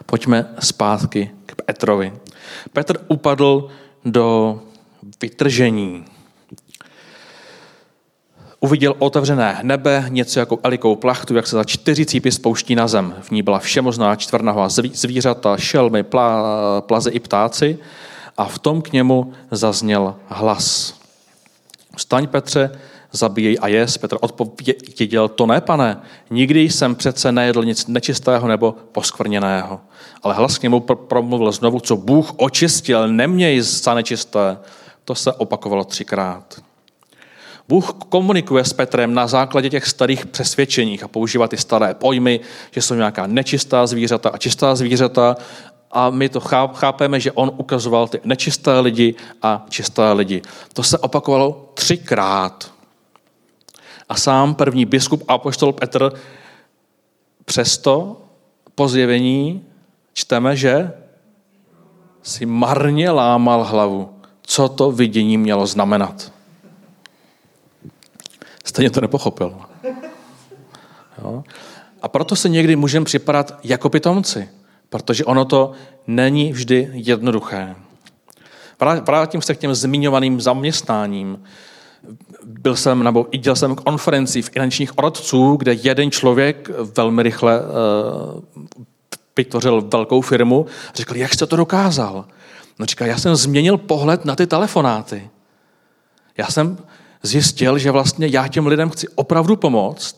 Pojďme 0.05 0.55
zpátky 0.59 1.31
Petrovi. 1.69 2.13
Petr 2.73 2.97
upadl 3.07 3.69
do 4.05 4.59
vytržení. 5.21 6.05
Uviděl 8.59 8.95
otevřené 8.99 9.59
nebe, 9.63 10.05
něco 10.09 10.39
jako 10.39 10.59
elikou 10.63 10.95
plachtu, 10.95 11.35
jak 11.35 11.47
se 11.47 11.55
za 11.55 11.63
čtyři 11.63 12.05
cípy 12.05 12.31
spouští 12.31 12.75
na 12.75 12.87
zem. 12.87 13.15
V 13.21 13.31
ní 13.31 13.41
byla 13.41 13.59
všemozná 13.59 14.15
čtvrnahá 14.15 14.69
zvířata, 14.69 15.57
šelmy, 15.57 16.03
plá, 16.03 16.81
plaze 16.81 17.11
i 17.11 17.19
ptáci 17.19 17.77
a 18.37 18.45
v 18.45 18.59
tom 18.59 18.81
k 18.81 18.91
němu 18.91 19.33
zazněl 19.51 20.15
hlas. 20.27 20.93
Staň 21.97 22.27
Petře, 22.27 22.79
zabíjej 23.11 23.57
a 23.61 23.67
jes. 23.67 23.97
Petr 23.97 24.17
odpověděl, 24.21 25.27
to 25.27 25.45
ne, 25.45 25.61
pane, 25.61 26.01
nikdy 26.29 26.61
jsem 26.61 26.95
přece 26.95 27.31
nejedl 27.31 27.65
nic 27.65 27.87
nečistého 27.87 28.47
nebo 28.47 28.75
poskvrněného. 28.91 29.81
Ale 30.23 30.33
hlas 30.33 30.57
k 30.57 30.63
němu 30.63 30.79
promluvil 30.79 31.51
znovu, 31.51 31.79
co 31.79 31.97
Bůh 31.97 32.31
očistil, 32.37 33.07
neměj 33.07 33.61
za 33.61 33.93
nečisté. 33.93 34.57
To 35.05 35.15
se 35.15 35.31
opakovalo 35.31 35.83
třikrát. 35.83 36.61
Bůh 37.67 37.93
komunikuje 38.09 38.65
s 38.65 38.73
Petrem 38.73 39.13
na 39.13 39.27
základě 39.27 39.69
těch 39.69 39.87
starých 39.87 40.25
přesvědčeních 40.25 41.03
a 41.03 41.07
používá 41.07 41.47
ty 41.47 41.57
staré 41.57 41.93
pojmy, 41.93 42.39
že 42.71 42.81
jsou 42.81 42.95
nějaká 42.95 43.27
nečistá 43.27 43.87
zvířata 43.87 44.29
a 44.29 44.37
čistá 44.37 44.75
zvířata 44.75 45.35
a 45.91 46.09
my 46.09 46.29
to 46.29 46.39
chápeme, 46.73 47.19
že 47.19 47.31
on 47.31 47.51
ukazoval 47.57 48.07
ty 48.07 48.19
nečisté 48.23 48.79
lidi 48.79 49.15
a 49.41 49.65
čisté 49.69 50.11
lidi. 50.11 50.41
To 50.73 50.83
se 50.83 50.97
opakovalo 50.97 51.71
třikrát. 51.73 52.78
A 54.09 54.15
sám 54.15 54.55
první 54.55 54.85
biskup 54.85 55.23
Apoštol 55.27 55.73
Petr 55.73 56.11
přesto 57.45 58.21
po 58.75 58.87
zjevení 58.87 59.65
čteme, 60.13 60.55
že 60.55 60.91
si 62.23 62.45
marně 62.45 63.11
lámal 63.11 63.63
hlavu, 63.63 64.09
co 64.41 64.69
to 64.69 64.91
vidění 64.91 65.37
mělo 65.37 65.67
znamenat. 65.67 66.31
Stejně 68.63 68.89
to 68.89 69.01
nepochopil. 69.01 69.59
Jo? 71.21 71.43
A 72.01 72.07
proto 72.07 72.35
se 72.35 72.49
někdy 72.49 72.75
můžeme 72.75 73.05
připadat 73.05 73.59
jako 73.63 73.89
pitomci, 73.89 74.49
protože 74.89 75.25
ono 75.25 75.45
to 75.45 75.71
není 76.07 76.53
vždy 76.53 76.89
jednoduché. 76.93 77.75
Vrátím 79.05 79.41
se 79.41 79.55
k 79.55 79.59
těm 79.59 79.75
zmiňovaným 79.75 80.41
zaměstnáním. 80.41 81.43
Byl 82.43 82.75
jsem, 82.75 83.03
nebo 83.03 83.27
i 83.31 83.37
dělal 83.37 83.55
jsem 83.55 83.75
konferenci 83.75 84.41
finančních 84.41 84.97
oradců, 84.97 85.55
kde 85.55 85.73
jeden 85.73 86.11
člověk 86.11 86.69
velmi 86.97 87.23
rychle 87.23 87.61
uh, 87.61 88.41
vytvořil 89.37 89.81
velkou 89.81 90.21
firmu 90.21 90.65
řekl, 90.95 91.15
jak 91.15 91.33
jste 91.33 91.45
to 91.45 91.55
dokázal? 91.55 92.25
No 92.79 92.85
říká, 92.85 93.05
já 93.05 93.17
jsem 93.17 93.35
změnil 93.35 93.77
pohled 93.77 94.25
na 94.25 94.35
ty 94.35 94.47
telefonáty. 94.47 95.29
Já 96.37 96.47
jsem 96.47 96.77
zjistil, 97.23 97.77
že 97.77 97.91
vlastně 97.91 98.27
já 98.27 98.47
těm 98.47 98.67
lidem 98.67 98.89
chci 98.89 99.07
opravdu 99.07 99.55
pomoct 99.55 100.15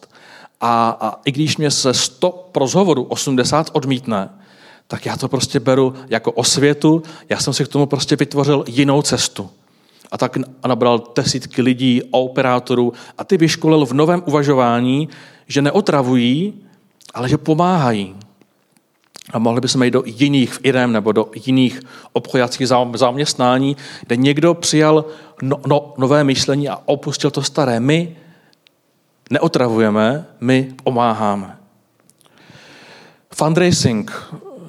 a, 0.62 0.98
a 1.02 1.20
i 1.26 1.32
když 1.32 1.58
mě 1.58 1.72
se 1.72 1.94
100 1.94 2.50
rozhovorů 2.56 3.04
80 3.04 3.70
odmítne, 3.74 4.30
tak 4.88 5.06
já 5.06 5.18
to 5.18 5.28
prostě 5.28 5.60
beru 5.60 5.94
jako 6.10 6.32
osvětu, 6.32 7.04
já 7.30 7.40
jsem 7.40 7.54
si 7.54 7.66
k 7.66 7.68
tomu 7.68 7.86
prostě 7.86 8.16
vytvořil 8.16 8.64
jinou 8.68 9.02
cestu. 9.02 9.50
A 10.12 10.18
tak 10.18 10.38
nabral 10.68 11.04
desítky 11.16 11.62
lidí, 11.62 12.02
operátorů 12.12 12.94
a 13.18 13.24
ty 13.24 13.38
vyškolil 13.38 13.86
v 13.86 13.94
novém 13.94 14.24
uvažování, 14.26 15.10
že 15.48 15.62
neotravují, 15.62 16.54
ale 17.14 17.30
že 17.30 17.38
pomáhají. 17.38 18.16
A 19.34 19.40
mohli 19.40 19.62
bychom 19.62 19.84
jít 19.84 19.92
do 19.92 20.04
jiných 20.06 20.54
firm 20.54 20.92
nebo 20.92 21.12
do 21.12 21.32
jiných 21.46 21.82
obchodních 22.14 22.68
zaměstnání, 22.94 23.78
kde 24.08 24.16
někdo 24.16 24.54
přijal 24.54 25.06
no, 25.42 25.60
no, 25.68 25.94
nové 25.98 26.24
myšlení 26.24 26.70
a 26.70 26.80
opustil 26.86 27.32
to 27.32 27.44
staré. 27.44 27.80
My 27.80 28.18
neotravujeme, 29.30 30.26
my 30.42 30.74
pomáháme. 30.84 31.58
Fundraising. 33.34 34.12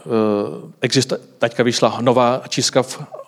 Eh, 0.07 0.71
existuje, 0.81 1.21
teďka 1.39 1.63
vyšla 1.63 1.99
nová, 2.01 2.43
číska, 2.49 2.83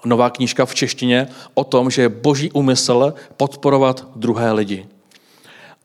nová 0.04 0.30
knížka 0.30 0.66
v 0.66 0.74
češtině 0.74 1.28
o 1.54 1.64
tom, 1.64 1.90
že 1.90 2.02
je 2.02 2.08
boží 2.08 2.50
úmysl 2.50 3.14
podporovat 3.36 4.08
druhé 4.16 4.52
lidi. 4.52 4.86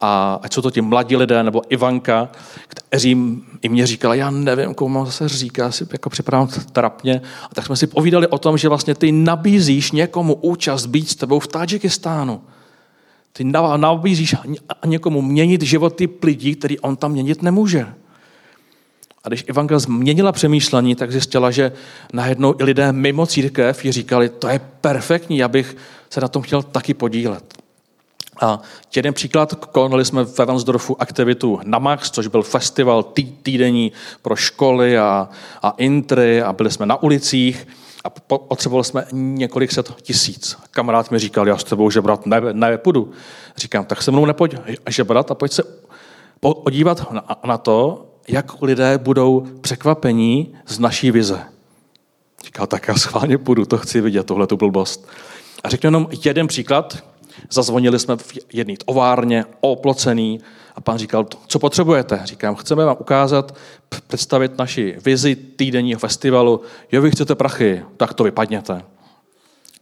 A 0.01 0.39
ať 0.43 0.53
jsou 0.53 0.61
to 0.61 0.71
ti 0.71 0.81
mladí 0.81 1.15
lidé, 1.15 1.43
nebo 1.43 1.61
Ivanka, 1.69 2.29
kteří 2.67 3.17
i 3.61 3.69
mě 3.69 3.87
říkala, 3.87 4.15
já 4.15 4.29
nevím, 4.29 4.73
komu 4.73 5.11
se 5.11 5.29
říká, 5.29 5.71
si 5.71 5.87
jako 5.91 6.09
připravám 6.09 6.47
trapně. 6.71 7.21
A 7.51 7.55
tak 7.55 7.65
jsme 7.65 7.75
si 7.75 7.87
povídali 7.87 8.27
o 8.27 8.37
tom, 8.37 8.57
že 8.57 8.69
vlastně 8.69 8.95
ty 8.95 9.11
nabízíš 9.11 9.91
někomu 9.91 10.35
účast 10.35 10.85
být 10.85 11.09
s 11.09 11.15
tebou 11.15 11.39
v 11.39 11.47
Tadžikistánu. 11.47 12.41
Ty 13.33 13.43
nabízíš 13.77 14.35
někomu 14.85 15.21
měnit 15.21 15.61
životy 15.61 16.09
lidí, 16.23 16.55
který 16.55 16.79
on 16.79 16.95
tam 16.95 17.11
měnit 17.11 17.41
nemůže. 17.43 17.87
A 19.23 19.27
když 19.27 19.45
Ivanka 19.47 19.79
změnila 19.79 20.31
přemýšlení, 20.31 20.95
tak 20.95 21.11
zjistila, 21.11 21.51
že 21.51 21.71
najednou 22.13 22.55
i 22.59 22.63
lidé 22.63 22.91
mimo 22.91 23.25
církev 23.25 23.85
ji 23.85 23.91
říkali, 23.91 24.29
to 24.29 24.47
je 24.47 24.61
perfektní, 24.81 25.37
já 25.37 25.47
bych 25.47 25.77
se 26.09 26.21
na 26.21 26.27
tom 26.27 26.41
chtěl 26.41 26.63
taky 26.63 26.93
podílet. 26.93 27.53
A 28.41 28.61
jeden 28.95 29.13
příklad, 29.13 29.53
konali 29.53 30.05
jsme 30.05 30.23
ve 30.23 30.45
Vansdorfu 30.45 31.01
aktivitu 31.01 31.59
Namax, 31.63 32.11
což 32.11 32.27
byl 32.27 32.43
festival 32.43 33.03
tý, 33.03 33.25
týdenní 33.25 33.91
pro 34.21 34.35
školy 34.35 34.97
a, 34.97 35.29
a 35.61 35.73
intry 35.77 36.41
a 36.41 36.53
byli 36.53 36.71
jsme 36.71 36.85
na 36.85 37.03
ulicích 37.03 37.67
a 38.03 38.09
potřebovali 38.37 38.85
jsme 38.85 39.05
několik 39.11 39.71
set 39.71 39.93
tisíc. 40.01 40.57
Kamarád 40.71 41.11
mi 41.11 41.19
říkal, 41.19 41.47
já 41.47 41.57
s 41.57 41.63
tebou 41.63 41.89
žebrat 41.89 42.25
ne. 42.25 42.79
Říkám, 43.57 43.85
tak 43.85 44.01
se 44.01 44.11
mnou 44.11 44.25
nepojď 44.25 44.55
žebrat 44.89 45.31
a 45.31 45.35
pojď 45.35 45.51
se 45.51 45.63
podívat 46.39 47.11
na, 47.11 47.23
na 47.45 47.57
to, 47.57 48.08
jak 48.27 48.61
lidé 48.61 48.97
budou 48.97 49.47
překvapení 49.61 50.53
z 50.67 50.79
naší 50.79 51.11
vize. 51.11 51.39
Říkal, 52.45 52.67
tak 52.67 52.87
já 52.87 52.95
schválně 52.95 53.37
půjdu, 53.37 53.65
to 53.65 53.77
chci 53.77 54.01
vidět, 54.01 54.25
tohle 54.25 54.47
tu 54.47 54.57
blbost. 54.57 55.07
A 55.63 55.69
řeknu 55.69 55.87
jenom 55.87 56.07
jeden 56.25 56.47
příklad. 56.47 57.03
Zazvonili 57.51 57.99
jsme 57.99 58.17
v 58.17 58.37
jedné 58.53 58.73
továrně, 58.85 59.45
oplocený, 59.61 60.39
a 60.75 60.81
pan 60.81 60.97
říkal, 60.97 61.25
co 61.47 61.59
potřebujete? 61.59 62.21
Říkám, 62.23 62.55
chceme 62.55 62.85
vám 62.85 62.97
ukázat, 62.99 63.55
představit 64.07 64.57
naši 64.57 64.97
vizi 65.05 65.35
týdenního 65.35 65.99
festivalu. 65.99 66.61
Jo, 66.91 67.01
vy 67.01 67.11
chcete 67.11 67.35
prachy, 67.35 67.83
tak 67.97 68.13
to 68.13 68.23
vypadněte. 68.23 68.81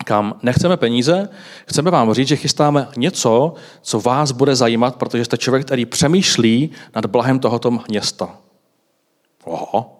Kam 0.07 0.39
nechceme 0.43 0.77
peníze, 0.77 1.29
chceme 1.65 1.91
vám 1.91 2.13
říct, 2.13 2.27
že 2.27 2.35
chystáme 2.35 2.87
něco, 2.97 3.53
co 3.81 3.99
vás 3.99 4.31
bude 4.31 4.55
zajímat, 4.55 4.95
protože 4.95 5.25
jste 5.25 5.37
člověk, 5.37 5.65
který 5.65 5.85
přemýšlí 5.85 6.71
nad 6.95 7.05
blahem 7.05 7.39
tohoto 7.39 7.71
města. 7.71 8.37
Oho, 9.43 9.99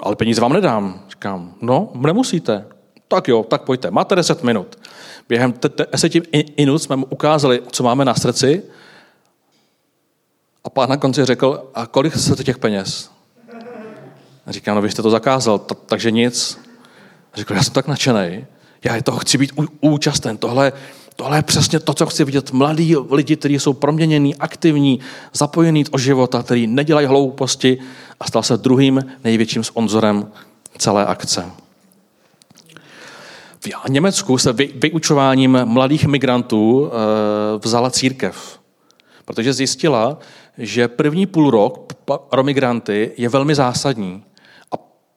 ale 0.00 0.16
peníze 0.16 0.40
vám 0.40 0.52
nedám. 0.52 1.04
Říkám, 1.10 1.54
no, 1.60 1.90
nemusíte. 1.94 2.66
Tak 3.08 3.28
jo, 3.28 3.42
tak 3.42 3.62
pojďte, 3.62 3.90
máte 3.90 4.14
10 4.14 4.42
minut. 4.42 4.78
Během 5.28 5.54
10 5.92 6.12
minut 6.56 6.78
jsme 6.78 6.96
mu 6.96 7.06
ukázali, 7.06 7.62
co 7.72 7.82
máme 7.82 8.04
na 8.04 8.14
srdci 8.14 8.62
a 10.64 10.70
pán 10.70 10.88
na 10.88 10.96
konci 10.96 11.24
řekl, 11.24 11.70
a 11.74 11.86
kolik 11.86 12.16
se 12.16 12.44
těch 12.44 12.58
peněz? 12.58 13.10
Říkám, 14.46 14.76
no 14.76 14.82
vy 14.82 14.90
jste 14.90 15.02
to 15.02 15.10
zakázal, 15.10 15.58
takže 15.58 16.10
nic. 16.10 16.60
Řekl, 17.34 17.54
já 17.54 17.62
jsem 17.62 17.74
tak 17.74 17.86
nadšený, 17.86 18.46
já 18.84 19.02
toho 19.02 19.18
chci 19.18 19.38
být 19.38 19.52
účasten, 19.80 20.36
tohle, 20.36 20.72
tohle 21.16 21.38
je 21.38 21.42
přesně 21.42 21.80
to, 21.80 21.94
co 21.94 22.06
chci 22.06 22.24
vidět. 22.24 22.52
Mladí 22.52 22.96
lidi, 23.10 23.36
kteří 23.36 23.58
jsou 23.58 23.72
proměnění, 23.72 24.34
aktivní, 24.34 25.00
zapojení 25.32 25.84
o 25.90 25.98
života, 25.98 26.42
který 26.42 26.66
nedělají 26.66 27.06
hlouposti 27.06 27.78
a 28.20 28.26
stal 28.26 28.42
se 28.42 28.56
druhým 28.56 29.04
největším 29.24 29.64
sponzorem 29.64 30.26
celé 30.78 31.06
akce. 31.06 31.44
V 33.60 33.88
Německu 33.88 34.38
se 34.38 34.52
vyučováním 34.52 35.58
mladých 35.64 36.06
migrantů 36.06 36.90
eh, 36.90 37.58
vzala 37.64 37.90
církev, 37.90 38.60
protože 39.24 39.52
zjistila, 39.52 40.18
že 40.58 40.88
první 40.88 41.26
půl 41.26 41.50
rok 41.50 41.92
pro 42.30 42.44
migranty 42.44 43.12
je 43.16 43.28
velmi 43.28 43.54
zásadní. 43.54 44.22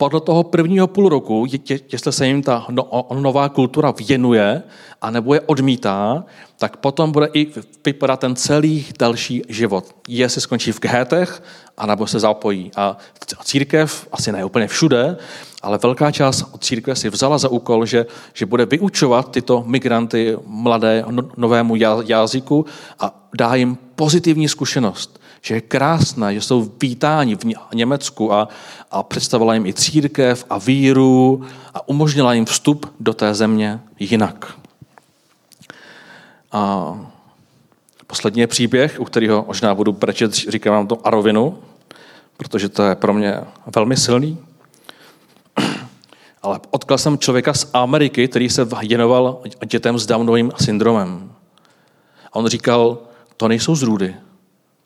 A 0.02 0.04
podle 0.04 0.22
toho 0.22 0.44
prvního 0.44 0.88
půl 0.88 1.10
roku, 1.10 1.46
jestli 1.92 2.14
se 2.14 2.28
jim 2.28 2.44
ta 2.44 2.66
no, 2.70 3.08
nová 3.20 3.50
kultura 3.50 3.94
věnuje, 4.08 4.64
anebo 5.02 5.34
je 5.34 5.42
odmítá, 5.42 6.24
tak 6.58 6.78
potom 6.78 7.12
bude 7.12 7.30
i 7.34 7.48
vypadat 7.86 8.20
ten 8.20 8.36
celý 8.36 8.86
další 9.00 9.42
život. 9.50 9.86
Jestli 10.08 10.42
skončí 10.42 10.72
v 10.72 10.80
ghétech, 10.80 11.44
anebo 11.78 12.08
se 12.08 12.20
zapojí. 12.20 12.72
A 12.76 12.98
církev, 13.44 14.08
asi 14.12 14.32
ne 14.32 14.46
úplně 14.46 14.68
všude, 14.68 15.18
ale 15.62 15.80
velká 15.84 16.12
část 16.12 16.46
církve 16.60 16.96
si 16.96 17.10
vzala 17.10 17.38
za 17.38 17.50
úkol, 17.50 17.86
že, 17.86 18.06
že 18.34 18.46
bude 18.46 18.66
vyučovat 18.66 19.32
tyto 19.32 19.64
migranty 19.68 20.38
mladé 20.46 21.06
no, 21.10 21.30
novému 21.38 21.76
jazyku 22.06 22.66
a 23.00 23.30
dá 23.38 23.56
jim 23.56 23.78
pozitivní 23.96 24.50
zkušenost 24.50 25.21
že 25.42 25.56
je 25.56 25.62
krásné, 25.62 26.34
že 26.34 26.42
jsou 26.42 26.72
vítáni 26.82 27.36
v 27.36 27.46
Německu 27.74 28.34
a, 28.34 28.48
a 28.92 29.04
představila 29.04 29.54
jim 29.54 29.66
i 29.66 29.74
církev 29.74 30.46
a 30.50 30.58
víru 30.58 31.42
a 31.74 31.90
umožnila 31.90 32.34
jim 32.34 32.46
vstup 32.46 32.94
do 33.00 33.14
té 33.14 33.34
země 33.34 33.80
jinak. 34.00 34.54
A 36.52 36.94
poslední 38.08 38.42
je 38.42 38.48
příběh, 38.48 39.00
u 39.00 39.06
kterého 39.06 39.46
možná 39.48 39.76
budu 39.76 39.92
brečet, 39.92 40.34
říkám 40.34 40.74
vám 40.74 40.88
to 40.88 41.08
Arovinu, 41.08 41.60
protože 42.38 42.70
to 42.70 42.84
je 42.84 42.96
pro 42.96 43.14
mě 43.14 43.40
velmi 43.76 43.98
silný. 43.98 44.38
Ale 46.42 46.60
odkal 46.72 46.98
jsem 46.98 47.18
člověka 47.18 47.54
z 47.54 47.70
Ameriky, 47.74 48.28
který 48.28 48.50
se 48.50 48.66
věnoval 48.66 49.42
dětem 49.66 50.00
s 50.00 50.06
Downovým 50.06 50.52
syndromem. 50.62 51.32
A 52.26 52.36
on 52.36 52.48
říkal, 52.48 52.98
to 53.38 53.48
nejsou 53.48 53.76
zrůdy, 53.76 54.16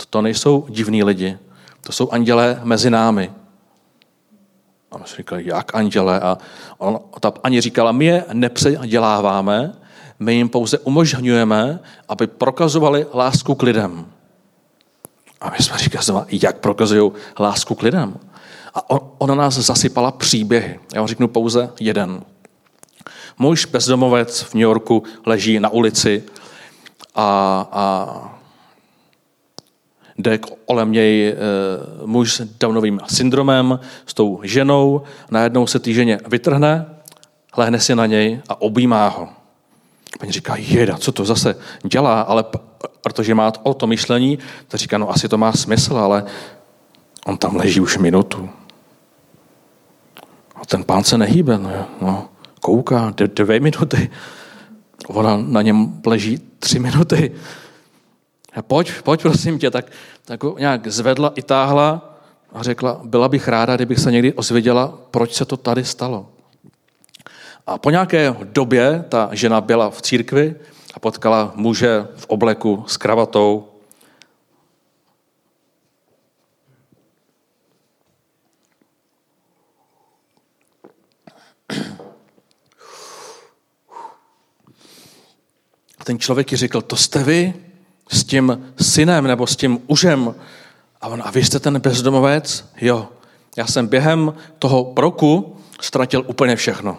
to 0.09 0.21
nejsou 0.21 0.65
divní 0.69 1.03
lidi, 1.03 1.37
to 1.81 1.91
jsou 1.91 2.11
andělé 2.11 2.59
mezi 2.63 2.89
námi. 2.89 3.31
A 4.91 4.95
on 4.95 5.05
si 5.05 5.15
říkal, 5.17 5.39
jak 5.39 5.75
anděle? 5.75 6.19
A 6.19 6.37
on, 6.77 6.99
ta 7.19 7.33
ani 7.43 7.61
říkala, 7.61 7.91
my 7.91 8.05
je 8.05 8.25
nepředěláváme, 8.33 9.73
my 10.19 10.35
jim 10.35 10.49
pouze 10.49 10.77
umožňujeme, 10.79 11.79
aby 12.09 12.27
prokazovali 12.27 13.05
lásku 13.13 13.55
k 13.55 13.63
lidem. 13.63 14.05
A 15.41 15.49
my 15.49 15.57
jsme 15.59 15.77
říkali, 15.77 16.25
jak 16.31 16.57
prokazují 16.57 17.11
lásku 17.39 17.75
k 17.75 17.81
lidem? 17.81 18.19
A 18.75 18.81
ona 19.17 19.35
nás 19.35 19.53
zasypala 19.53 20.11
příběhy. 20.11 20.79
Já 20.93 21.01
vám 21.01 21.07
řeknu 21.07 21.27
pouze 21.27 21.73
jeden. 21.79 22.21
Muž 23.37 23.65
bezdomovec 23.65 24.41
v 24.41 24.53
New 24.53 24.61
Yorku 24.61 25.03
leží 25.25 25.59
na 25.59 25.69
ulici 25.69 26.23
a, 27.15 27.67
a 27.71 28.41
jde 30.17 30.37
kolem 30.37 30.91
něj 30.91 31.27
e, 31.29 31.35
muž 32.05 32.33
s 32.33 32.41
Downovým 32.59 32.99
syndromem, 33.07 33.79
s 34.05 34.13
tou 34.13 34.39
ženou, 34.43 35.01
najednou 35.31 35.67
se 35.67 35.79
té 35.79 35.93
ženě 35.93 36.19
vytrhne, 36.27 36.85
lehne 37.57 37.79
si 37.79 37.95
na 37.95 38.05
něj 38.05 38.41
a 38.49 38.61
objímá 38.61 39.07
ho. 39.07 39.29
Paní 40.19 40.31
říká, 40.31 40.55
jeda, 40.55 40.97
co 40.97 41.11
to 41.11 41.25
zase 41.25 41.55
dělá, 41.83 42.21
ale 42.21 42.45
protože 43.01 43.35
má 43.35 43.51
o 43.63 43.73
to 43.73 43.87
myšlení, 43.87 44.39
tak 44.67 44.79
říká, 44.79 44.97
no 44.97 45.09
asi 45.09 45.29
to 45.29 45.37
má 45.37 45.51
smysl, 45.51 45.97
ale 45.97 46.23
on 47.25 47.37
tam 47.37 47.55
leží 47.55 47.79
už 47.79 47.97
minutu. 47.97 48.49
A 50.55 50.65
ten 50.65 50.83
pán 50.83 51.03
se 51.03 51.17
nehýbe, 51.17 51.57
no, 51.57 51.71
no 52.01 52.29
kouká 52.61 53.13
dvě 53.15 53.59
minuty. 53.59 54.09
Ona 55.07 55.37
na 55.37 55.61
něm 55.61 56.01
leží 56.05 56.39
tři 56.59 56.79
minuty. 56.79 57.31
A 58.55 58.61
pojď, 58.61 59.01
pojď 59.01 59.21
prosím 59.21 59.59
tě, 59.59 59.71
tak, 59.71 59.91
tak 60.25 60.39
nějak 60.57 60.87
zvedla 60.87 61.31
i 61.35 61.41
táhla 61.41 62.15
a 62.53 62.63
řekla, 62.63 63.01
byla 63.03 63.29
bych 63.29 63.47
ráda, 63.47 63.75
kdybych 63.75 63.99
se 63.99 64.11
někdy 64.11 64.33
ozvěděla, 64.33 64.99
proč 65.11 65.33
se 65.33 65.45
to 65.45 65.57
tady 65.57 65.85
stalo. 65.85 66.29
A 67.67 67.77
po 67.77 67.89
nějaké 67.89 68.35
době 68.43 69.05
ta 69.09 69.29
žena 69.31 69.61
byla 69.61 69.89
v 69.89 70.01
církvi 70.01 70.55
a 70.93 70.99
potkala 70.99 71.51
muže 71.55 72.07
v 72.15 72.25
obleku 72.25 72.83
s 72.87 72.97
kravatou. 72.97 73.67
Ten 86.03 86.19
člověk 86.19 86.51
ji 86.51 86.57
řekl, 86.57 86.81
to 86.81 86.95
jste 86.95 87.23
vy 87.23 87.64
s 88.09 88.23
tím 88.23 88.73
synem 88.81 89.27
nebo 89.27 89.47
s 89.47 89.55
tím 89.55 89.79
užem. 89.87 90.35
A 91.01 91.07
on, 91.07 91.23
a 91.25 91.31
vy 91.31 91.45
jste 91.45 91.59
ten 91.59 91.79
bezdomovec? 91.79 92.65
Jo. 92.81 93.09
Já 93.57 93.67
jsem 93.67 93.87
během 93.87 94.33
toho 94.59 94.93
roku 94.97 95.57
ztratil 95.81 96.23
úplně 96.27 96.55
všechno. 96.55 96.97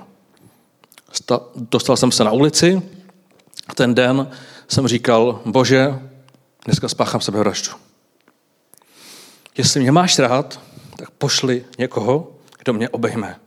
Dostal 1.54 1.96
jsem 1.96 2.12
se 2.12 2.24
na 2.24 2.32
ulici 2.32 2.82
a 3.68 3.74
ten 3.74 3.94
den 3.94 4.30
jsem 4.68 4.88
říkal, 4.88 5.40
bože, 5.44 5.98
dneska 6.64 6.88
spáchám 6.88 7.20
sebevraždu. 7.20 7.72
Jestli 9.58 9.80
mě 9.80 9.92
máš 9.92 10.18
rád, 10.18 10.60
tak 10.96 11.10
pošli 11.10 11.64
někoho, 11.78 12.32
kdo 12.58 12.72
mě 12.72 12.88
obejme. 12.88 13.40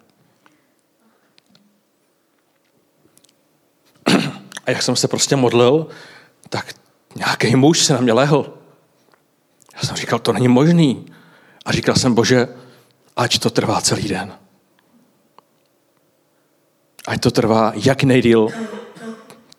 A 4.65 4.71
jak 4.71 4.81
jsem 4.81 4.95
se 4.95 5.07
prostě 5.07 5.35
modlil, 5.35 5.87
tak 6.49 6.73
nějaký 7.15 7.55
muž 7.55 7.85
se 7.85 7.93
na 7.93 8.01
mě 8.01 8.13
lehl. 8.13 8.53
Já 9.75 9.81
jsem 9.81 9.95
říkal, 9.95 10.19
to 10.19 10.33
není 10.33 10.47
možný. 10.47 11.05
A 11.65 11.71
říkal 11.71 11.95
jsem, 11.95 12.13
bože, 12.13 12.47
ať 13.15 13.39
to 13.39 13.49
trvá 13.49 13.81
celý 13.81 14.07
den. 14.07 14.37
Ať 17.07 17.21
to 17.21 17.31
trvá 17.31 17.71
jak 17.75 18.03
nejdíl, 18.03 18.47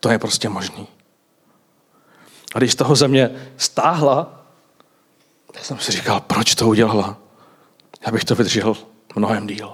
to 0.00 0.10
je 0.10 0.18
prostě 0.18 0.48
možný. 0.48 0.88
A 2.54 2.58
když 2.58 2.74
toho 2.74 2.96
země 2.96 3.30
stáhla, 3.56 4.46
tak 5.52 5.64
jsem 5.64 5.78
si 5.78 5.92
říkal, 5.92 6.20
proč 6.20 6.54
to 6.54 6.68
udělala? 6.68 7.16
Já 8.06 8.12
bych 8.12 8.24
to 8.24 8.34
vydržel 8.34 8.76
mnohem 9.16 9.46
díl. 9.46 9.72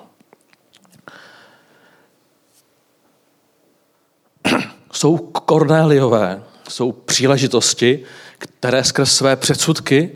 Jsou 4.93 5.17
Kornéliové, 5.19 6.43
jsou 6.68 6.92
příležitosti, 6.92 8.02
které 8.38 8.85
skrz 8.85 9.12
své 9.12 9.37
předsudky 9.37 10.11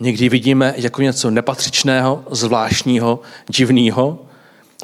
někdy 0.00 0.28
vidíme 0.28 0.74
jako 0.76 1.02
něco 1.02 1.30
nepatřičného, 1.30 2.24
zvláštního, 2.30 3.20
divného, 3.48 4.26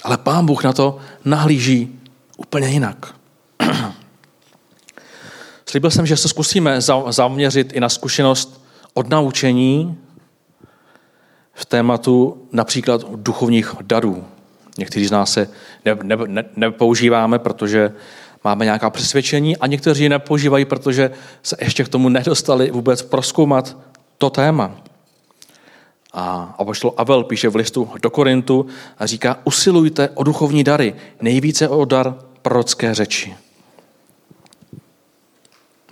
ale 0.05 0.19
Pán 0.19 0.47
Bůh 0.47 0.65
na 0.65 0.73
to 0.73 0.99
nahlíží 1.25 2.01
úplně 2.37 2.69
jinak. 2.69 3.15
Slíbil 5.67 5.91
jsem, 5.91 6.07
že 6.07 6.17
se 6.17 6.29
zkusíme 6.29 6.81
zaměřit 7.09 7.73
i 7.73 7.81
na 7.81 7.89
zkušenost 7.89 8.65
od 8.95 9.09
naučení 9.09 9.99
v 11.55 11.67
tématu 11.67 12.47
například 12.53 13.05
duchovních 13.15 13.75
darů. 13.83 14.25
Někteří 14.79 15.07
z 15.07 15.11
nás 15.11 15.33
se 15.33 15.49
ne, 15.85 15.97
ne, 16.03 16.17
ne, 16.27 16.45
nepoužíváme, 16.57 17.39
protože 17.39 17.93
máme 18.45 18.65
nějaká 18.65 18.91
přesvědčení 18.91 19.57
a 19.57 19.67
někteří 19.67 20.09
nepoužívají, 20.09 20.65
protože 20.65 21.11
se 21.43 21.57
ještě 21.61 21.85
k 21.85 21.89
tomu 21.89 22.09
nedostali 22.09 22.71
vůbec 22.71 23.03
proskoumat 23.03 23.77
to 24.19 24.31
téma. 24.31 24.77
A 26.13 26.55
apoštol 26.59 26.95
Avel 26.97 27.25
píše 27.25 27.49
v 27.49 27.57
listu 27.57 27.91
do 28.03 28.11
Korintu 28.11 28.67
a 28.99 29.07
říká, 29.07 29.39
usilujte 29.45 30.09
o 30.09 30.25
duchovní 30.25 30.65
dary, 30.65 30.95
nejvíce 31.21 31.69
o 31.69 31.85
dar 31.85 32.15
prorocké 32.43 32.95
řeči. 32.95 33.35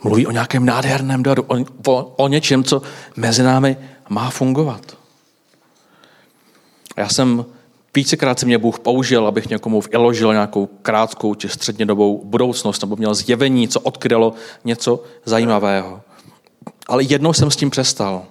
Mluví 0.04 0.26
o 0.26 0.30
nějakém 0.30 0.66
nádherném 0.66 1.22
daru, 1.22 1.44
o, 1.46 1.56
o, 1.87 2.04
o 2.16 2.28
něčem, 2.28 2.64
co 2.64 2.82
mezi 3.16 3.42
námi 3.42 3.76
má 4.08 4.30
fungovat. 4.30 4.96
Já 6.96 7.08
jsem 7.08 7.44
vícekrát 7.94 8.38
se 8.38 8.46
mě 8.46 8.59
Bůh 8.59 8.79
použil, 8.79 9.27
abych 9.27 9.48
někomu 9.48 9.81
vyložil 9.81 10.33
nějakou 10.33 10.66
krátkou 10.66 11.35
či 11.35 11.48
střednědobou 11.48 12.24
budoucnost, 12.24 12.81
nebo 12.81 12.96
měl 12.96 13.14
zjevení, 13.14 13.68
co 13.68 13.81
odkrylo 13.81 14.35
něco 14.64 15.03
zajímavého. 15.24 16.01
Ale 16.87 17.03
jednou 17.03 17.33
jsem 17.33 17.51
s 17.51 17.57
tím 17.57 17.70
přestal. 17.70 18.24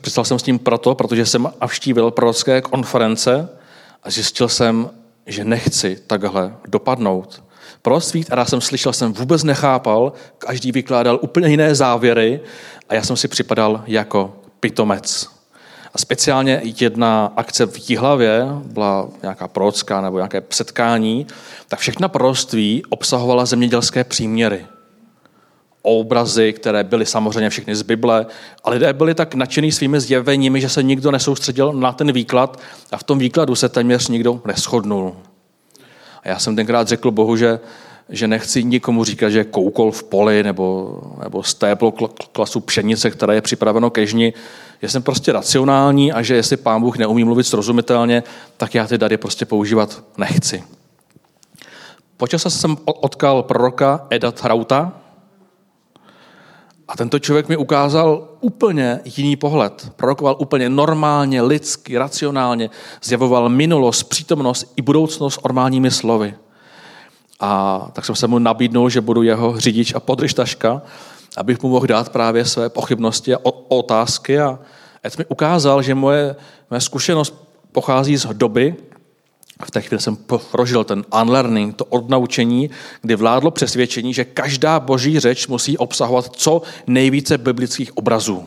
Přestal 0.00 0.24
jsem 0.24 0.38
s 0.38 0.42
tím 0.42 0.58
proto, 0.58 0.94
protože 0.94 1.26
jsem 1.26 1.52
avštívil 1.60 2.10
prorocké 2.10 2.60
konference 2.60 3.48
a 4.02 4.10
zjistil 4.10 4.48
jsem, 4.48 4.90
že 5.26 5.44
nechci 5.44 6.02
takhle 6.06 6.56
dopadnout. 6.68 7.42
Proroctví, 7.82 8.24
která 8.24 8.44
jsem 8.44 8.60
slyšel, 8.60 8.92
jsem 8.92 9.12
vůbec 9.12 9.44
nechápal, 9.44 10.12
každý 10.38 10.72
vykládal 10.72 11.18
úplně 11.22 11.48
jiné 11.48 11.74
závěry 11.74 12.40
a 12.88 12.94
já 12.94 13.02
jsem 13.02 13.16
si 13.16 13.28
připadal 13.28 13.84
jako 13.86 14.36
pitomec. 14.60 15.35
A 15.96 15.98
speciálně 15.98 16.62
jedna 16.80 17.32
akce 17.36 17.66
v 17.66 17.90
Jihlavě, 17.90 18.46
byla 18.64 19.08
nějaká 19.22 19.48
prorocká 19.48 20.00
nebo 20.00 20.16
nějaké 20.16 20.42
setkání, 20.50 21.26
tak 21.68 21.78
všechna 21.78 22.08
proroctví 22.08 22.82
obsahovala 22.88 23.46
zemědělské 23.46 24.04
příměry. 24.04 24.66
Obrazy, 25.82 26.52
které 26.52 26.84
byly 26.84 27.06
samozřejmě 27.06 27.50
všechny 27.50 27.76
z 27.76 27.82
Bible, 27.82 28.26
a 28.64 28.70
lidé 28.70 28.92
byli 28.92 29.14
tak 29.14 29.34
nadšení 29.34 29.72
svými 29.72 30.00
zjeveními, 30.00 30.60
že 30.60 30.68
se 30.68 30.82
nikdo 30.82 31.10
nesoustředil 31.10 31.72
na 31.72 31.92
ten 31.92 32.12
výklad 32.12 32.60
a 32.92 32.96
v 32.96 33.02
tom 33.02 33.18
výkladu 33.18 33.54
se 33.54 33.68
téměř 33.68 34.08
nikdo 34.08 34.40
neschodnul. 34.46 35.16
A 36.22 36.28
já 36.28 36.38
jsem 36.38 36.56
tenkrát 36.56 36.88
řekl 36.88 37.10
Bohu, 37.10 37.36
že, 37.36 37.60
že 38.08 38.28
nechci 38.28 38.64
nikomu 38.64 39.04
říkat, 39.04 39.30
že 39.30 39.44
koukol 39.44 39.92
v 39.92 40.04
poli 40.04 40.42
nebo, 40.42 40.98
nebo 41.22 41.42
stéplo 41.42 41.92
klasu 42.32 42.60
pšenice, 42.60 43.10
které 43.10 43.34
je 43.34 43.40
připraveno 43.42 43.90
ke 43.90 44.06
žni, 44.06 44.32
že 44.82 44.88
jsem 44.88 45.02
prostě 45.02 45.32
racionální 45.32 46.12
a 46.12 46.22
že 46.22 46.34
jestli 46.34 46.56
pán 46.56 46.80
Bůh 46.80 46.98
neumí 46.98 47.24
mluvit 47.24 47.44
srozumitelně, 47.44 48.22
tak 48.56 48.74
já 48.74 48.86
ty 48.86 48.98
dary 48.98 49.16
prostě 49.16 49.44
používat 49.44 50.04
nechci. 50.18 50.64
Počas 52.16 52.60
jsem 52.60 52.76
odkal 52.84 53.42
proroka 53.42 54.06
Eda 54.10 54.32
Trauta 54.32 54.92
a 56.88 56.96
tento 56.96 57.18
člověk 57.18 57.48
mi 57.48 57.56
ukázal 57.56 58.28
úplně 58.40 59.00
jiný 59.04 59.36
pohled. 59.36 59.92
Prorokoval 59.96 60.36
úplně 60.38 60.68
normálně, 60.68 61.42
lidsky, 61.42 61.98
racionálně, 61.98 62.70
zjavoval 63.02 63.48
minulost, 63.48 64.02
přítomnost 64.02 64.72
i 64.76 64.82
budoucnost 64.82 65.44
normálními 65.44 65.90
slovy. 65.90 66.34
A 67.40 67.80
tak 67.92 68.04
jsem 68.04 68.14
se 68.14 68.26
mu 68.26 68.38
nabídnul, 68.38 68.90
že 68.90 69.00
budu 69.00 69.22
jeho 69.22 69.60
řidič 69.60 69.94
a 69.94 70.00
podržtaška 70.00 70.82
abych 71.36 71.62
mu 71.62 71.68
mohl 71.68 71.86
dát 71.86 72.08
právě 72.08 72.44
své 72.44 72.68
pochybnosti 72.68 73.34
a 73.34 73.38
otázky. 73.68 74.40
A 74.40 74.58
Ed 75.06 75.18
mi 75.18 75.24
ukázal, 75.24 75.82
že 75.82 75.94
moje, 75.94 76.36
moje 76.70 76.80
zkušenost 76.80 77.34
pochází 77.72 78.16
z 78.16 78.26
doby, 78.32 78.74
v 79.64 79.70
té 79.70 79.80
chvíli 79.80 80.02
jsem 80.02 80.16
prožil 80.50 80.84
ten 80.84 81.04
unlearning, 81.22 81.76
to 81.76 81.84
odnaučení, 81.84 82.70
kdy 83.02 83.14
vládlo 83.14 83.50
přesvědčení, 83.50 84.14
že 84.14 84.24
každá 84.24 84.80
boží 84.80 85.20
řeč 85.20 85.46
musí 85.46 85.78
obsahovat 85.78 86.36
co 86.36 86.62
nejvíce 86.86 87.38
biblických 87.38 87.96
obrazů. 87.96 88.46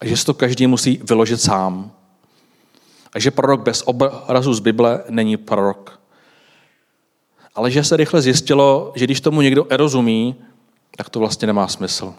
A 0.00 0.06
že 0.06 0.16
si 0.16 0.24
to 0.24 0.34
každý 0.34 0.66
musí 0.66 1.00
vyložit 1.04 1.40
sám. 1.40 1.90
A 3.12 3.18
že 3.18 3.30
prorok 3.30 3.60
bez 3.60 3.82
obrazu 3.86 4.54
z 4.54 4.60
Bible 4.60 5.04
není 5.10 5.36
prorok. 5.36 5.97
Ale 7.58 7.70
že 7.70 7.84
se 7.84 7.96
rychle 7.96 8.22
zjistilo, 8.22 8.92
že 8.94 9.04
když 9.04 9.20
tomu 9.20 9.40
někdo 9.40 9.66
erozumí, 9.68 10.34
tak 10.96 11.08
to 11.08 11.18
vlastně 11.18 11.46
nemá 11.46 11.68
smysl. 11.68 12.14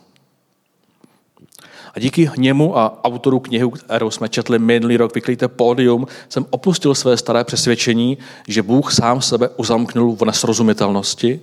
A 1.93 1.99
díky 1.99 2.31
němu 2.37 2.77
a 2.77 3.03
autoru 3.03 3.39
knihy, 3.39 3.71
kterou 3.71 4.11
jsme 4.11 4.29
četli 4.29 4.59
minulý 4.59 4.97
rok, 4.97 5.15
Vyklíte 5.15 5.47
pódium, 5.47 6.07
jsem 6.29 6.45
opustil 6.49 6.95
své 6.95 7.17
staré 7.17 7.43
přesvědčení, 7.43 8.17
že 8.47 8.63
Bůh 8.63 8.93
sám 8.93 9.21
sebe 9.21 9.49
uzamknul 9.49 10.15
v 10.15 10.25
nesrozumitelnosti. 10.25 11.41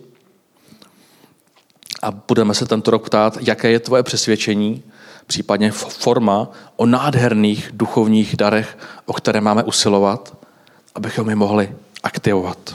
A 2.02 2.10
budeme 2.10 2.54
se 2.54 2.66
tento 2.66 2.90
rok 2.90 3.06
ptát, 3.06 3.38
jaké 3.40 3.70
je 3.70 3.80
tvoje 3.80 4.02
přesvědčení, 4.02 4.82
případně 5.26 5.70
forma 5.72 6.48
o 6.76 6.86
nádherných 6.86 7.70
duchovních 7.72 8.36
darech, 8.36 8.78
o 9.06 9.12
které 9.12 9.40
máme 9.40 9.64
usilovat, 9.64 10.36
abychom 10.94 11.30
je 11.30 11.36
mohli 11.36 11.74
aktivovat. 12.02 12.74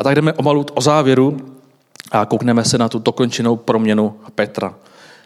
A 0.00 0.04
tak 0.04 0.14
jdeme 0.14 0.32
omalu 0.32 0.66
o 0.74 0.80
závěru 0.80 1.36
a 2.10 2.26
koukneme 2.26 2.64
se 2.64 2.78
na 2.78 2.88
tu 2.88 2.98
dokončenou 2.98 3.56
proměnu 3.56 4.20
Petra. 4.34 4.74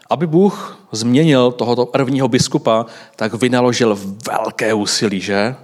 Aby 0.09 0.27
Bůh 0.27 0.79
změnil 0.91 1.51
tohoto 1.51 1.85
prvního 1.85 2.27
biskupa, 2.27 2.85
tak 3.15 3.33
vynaložil 3.33 3.99
velké 4.31 4.73
úsilí, 4.73 5.19
že? 5.19 5.55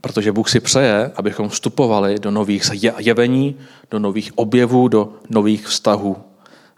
Protože 0.00 0.32
Bůh 0.32 0.48
si 0.50 0.60
přeje, 0.60 1.12
abychom 1.16 1.48
vstupovali 1.48 2.18
do 2.18 2.30
nových 2.30 2.70
jevení, 2.98 3.56
do 3.90 3.98
nových 3.98 4.38
objevů, 4.38 4.88
do 4.88 5.12
nových 5.30 5.66
vztahů. 5.66 6.16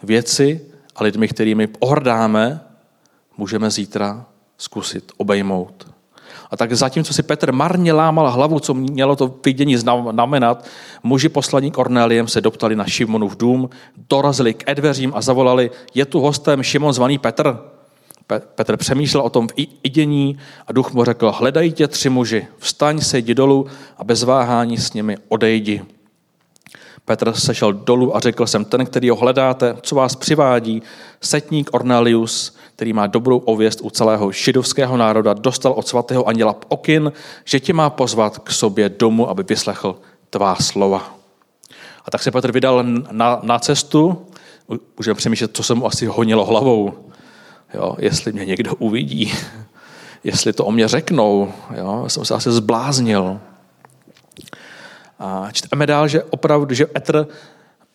Věci 0.02 0.60
a 0.96 1.04
lidmi, 1.04 1.28
kterými 1.28 1.68
ohrdáme, 1.78 2.60
můžeme 3.36 3.70
zítra 3.70 4.26
zkusit 4.58 5.12
obejmout. 5.16 5.93
A 6.50 6.56
tak 6.56 6.72
zatímco 6.72 7.12
si 7.14 7.22
Petr 7.22 7.52
marně 7.52 7.92
lámal 7.92 8.30
hlavu, 8.30 8.60
co 8.60 8.74
mělo 8.74 9.16
to 9.16 9.34
vidění 9.44 9.76
znamenat, 9.76 10.64
muži 11.02 11.28
poslaní 11.28 11.70
Korneliem 11.70 12.28
se 12.28 12.40
doptali 12.40 12.76
na 12.76 12.84
Šimonův 12.86 13.36
dům, 13.36 13.70
dorazili 14.10 14.54
k 14.54 14.68
edveřím 14.68 15.12
a 15.14 15.20
zavolali, 15.20 15.70
je 15.94 16.04
tu 16.04 16.20
hostem 16.20 16.62
Šimon 16.62 16.92
zvaný 16.92 17.18
Petr. 17.18 17.58
Petr 18.54 18.76
přemýšlel 18.76 19.22
o 19.22 19.30
tom 19.30 19.48
v 19.48 19.52
idění 19.82 20.38
a 20.66 20.72
duch 20.72 20.92
mu 20.92 21.04
řekl, 21.04 21.32
hledají 21.32 21.72
tě 21.72 21.88
tři 21.88 22.10
muži, 22.10 22.46
vstaň, 22.58 23.00
sejdi 23.00 23.34
dolů 23.34 23.66
a 23.98 24.04
bez 24.04 24.22
váhání 24.22 24.78
s 24.78 24.92
nimi 24.92 25.16
odejdi. 25.28 25.82
Petr 27.04 27.32
sešel 27.32 27.72
dolů 27.72 28.16
a 28.16 28.20
řekl 28.20 28.46
jsem, 28.46 28.64
ten, 28.64 28.86
který 28.86 29.10
ho 29.10 29.16
hledáte, 29.16 29.76
co 29.82 29.94
vás 29.94 30.16
přivádí, 30.16 30.82
setník 31.20 31.70
Ornelius, 31.72 32.56
který 32.76 32.92
má 32.92 33.06
dobrou 33.06 33.38
ověst 33.38 33.80
u 33.82 33.90
celého 33.90 34.32
židovského 34.32 34.96
národa, 34.96 35.34
dostal 35.34 35.72
od 35.72 35.88
svatého 35.88 36.28
anděla 36.28 36.56
okyn, 36.68 37.12
že 37.44 37.60
tě 37.60 37.72
má 37.72 37.90
pozvat 37.90 38.38
k 38.38 38.50
sobě 38.50 38.88
domů, 38.88 39.30
aby 39.30 39.42
vyslechl 39.42 39.96
tvá 40.30 40.54
slova. 40.54 41.14
A 42.04 42.10
tak 42.10 42.22
se 42.22 42.30
Petr 42.30 42.52
vydal 42.52 42.84
na, 43.10 43.40
na 43.42 43.58
cestu, 43.58 44.26
můžeme 44.96 45.14
přemýšlet, 45.14 45.56
co 45.56 45.62
se 45.62 45.74
mu 45.74 45.86
asi 45.86 46.06
honilo 46.06 46.44
hlavou. 46.44 46.92
Jo, 47.74 47.96
jestli 47.98 48.32
mě 48.32 48.44
někdo 48.44 48.74
uvidí, 48.74 49.32
jestli 50.24 50.52
to 50.52 50.64
o 50.64 50.72
mě 50.72 50.88
řeknou, 50.88 51.52
jo, 51.76 52.04
jsem 52.08 52.24
se 52.24 52.34
asi 52.34 52.52
zbláznil. 52.52 53.40
A 55.24 55.48
čteme 55.52 55.86
dál, 55.86 56.08
že 56.08 56.22
opravdu, 56.22 56.74
že 56.74 56.86
Etr 56.96 57.26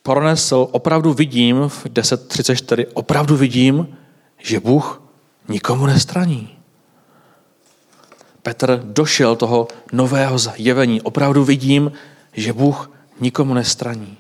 pronesl, 0.04 0.68
opravdu 0.72 1.14
vidím 1.14 1.70
v 1.70 1.86
10.34, 1.86 2.86
opravdu 2.94 3.38
vidím, 3.38 3.98
že 4.38 4.60
Bůh 4.60 5.02
nikomu 5.48 5.86
nestraní. 5.86 6.50
Petr 8.42 8.82
došel 8.84 9.36
toho 9.36 9.68
nového 9.94 10.38
zjevení. 10.40 11.02
Opravdu 11.02 11.44
vidím, 11.44 11.92
že 12.34 12.54
Bůh 12.54 12.92
nikomu 13.20 13.54
nestraní. 13.54 14.18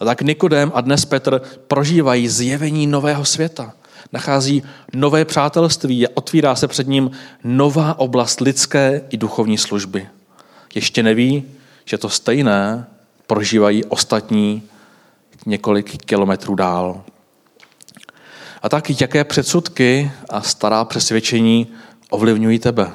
A 0.00 0.04
tak 0.04 0.22
Nikodem 0.22 0.72
a 0.74 0.80
dnes 0.80 1.04
Petr 1.04 1.40
prožívají 1.68 2.28
zjevení 2.28 2.86
nového 2.86 3.24
světa. 3.24 3.72
Nachází 4.12 4.62
nové 4.94 5.24
přátelství 5.24 6.06
a 6.06 6.10
otvírá 6.14 6.54
se 6.54 6.68
před 6.68 6.86
ním 6.86 7.10
nová 7.44 7.98
oblast 7.98 8.40
lidské 8.40 9.02
i 9.10 9.16
duchovní 9.16 9.58
služby. 9.58 10.08
Ještě 10.74 11.02
neví, 11.02 11.44
že 11.84 11.98
to 11.98 12.08
stejné 12.08 12.86
prožívají 13.26 13.84
ostatní 13.84 14.62
několik 15.46 16.04
kilometrů 16.04 16.54
dál. 16.54 17.02
A 18.62 18.68
tak 18.68 19.00
jaké 19.00 19.24
předsudky 19.24 20.12
a 20.28 20.40
stará 20.40 20.84
přesvědčení 20.84 21.66
ovlivňují 22.10 22.58
tebe? 22.58 22.92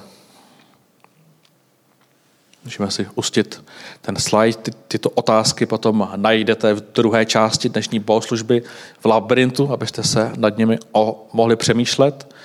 Můžeme 2.64 2.92
si 2.92 3.08
ustit 3.16 3.64
ten 4.02 4.16
slide. 4.16 4.58
Ty, 4.58 4.72
tyto 4.88 5.10
otázky 5.10 5.66
potom 5.66 6.10
najdete 6.16 6.74
v 6.74 6.82
druhé 6.82 7.26
části 7.26 7.70
dnešní 7.70 8.00
bohoslužby 8.00 8.64
v 9.00 9.06
labirintu, 9.06 9.72
abyste 9.72 10.04
se 10.04 10.32
nad 10.38 10.58
nimi 10.58 10.80
o, 10.92 11.28
mohli 11.34 11.56
přemýšlet. 11.56 12.36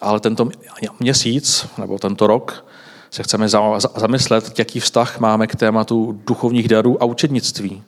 Ale 0.00 0.20
tento 0.20 0.48
měsíc, 1.00 1.66
nebo 1.78 1.98
tento 1.98 2.26
rok, 2.26 2.66
se 3.16 3.22
chceme 3.22 3.48
zamyslet, 3.96 4.58
jaký 4.58 4.80
vztah 4.80 5.20
máme 5.20 5.46
k 5.46 5.56
tématu 5.56 6.20
duchovních 6.26 6.68
darů 6.68 7.02
a 7.02 7.04
učednictví. 7.04 7.82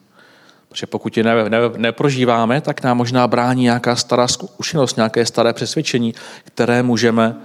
Protože 0.68 0.86
pokud 0.86 1.16
je 1.16 1.24
ne, 1.24 1.48
ne, 1.48 1.58
neprožíváme, 1.76 2.60
tak 2.60 2.82
nám 2.82 2.96
možná 2.96 3.26
brání 3.26 3.62
nějaká 3.62 3.96
stará 3.96 4.28
zkušenost, 4.28 4.96
nějaké 4.96 5.26
staré 5.26 5.52
přesvědčení, 5.52 6.14
které 6.44 6.82
můžeme 6.82 7.36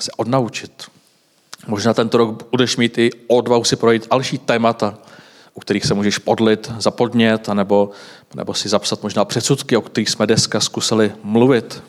se 0.00 0.10
odnaučit. 0.16 0.84
Možná 1.66 1.94
tento 1.94 2.18
rok 2.18 2.50
budeš 2.50 2.76
mít 2.76 2.98
i 2.98 3.10
odvahu 3.26 3.64
si 3.64 3.76
projít 3.76 4.08
další 4.10 4.38
témata, 4.38 4.98
u 5.54 5.60
kterých 5.60 5.86
se 5.86 5.94
můžeš 5.94 6.18
podlit, 6.18 6.72
zapodnět, 6.78 7.48
anebo, 7.48 7.90
nebo 8.34 8.54
si 8.54 8.68
zapsat 8.68 9.02
možná 9.02 9.24
předsudky, 9.24 9.76
o 9.76 9.80
kterých 9.82 10.10
jsme 10.10 10.26
dneska 10.26 10.60
zkusili 10.60 11.12
mluvit. 11.22 11.82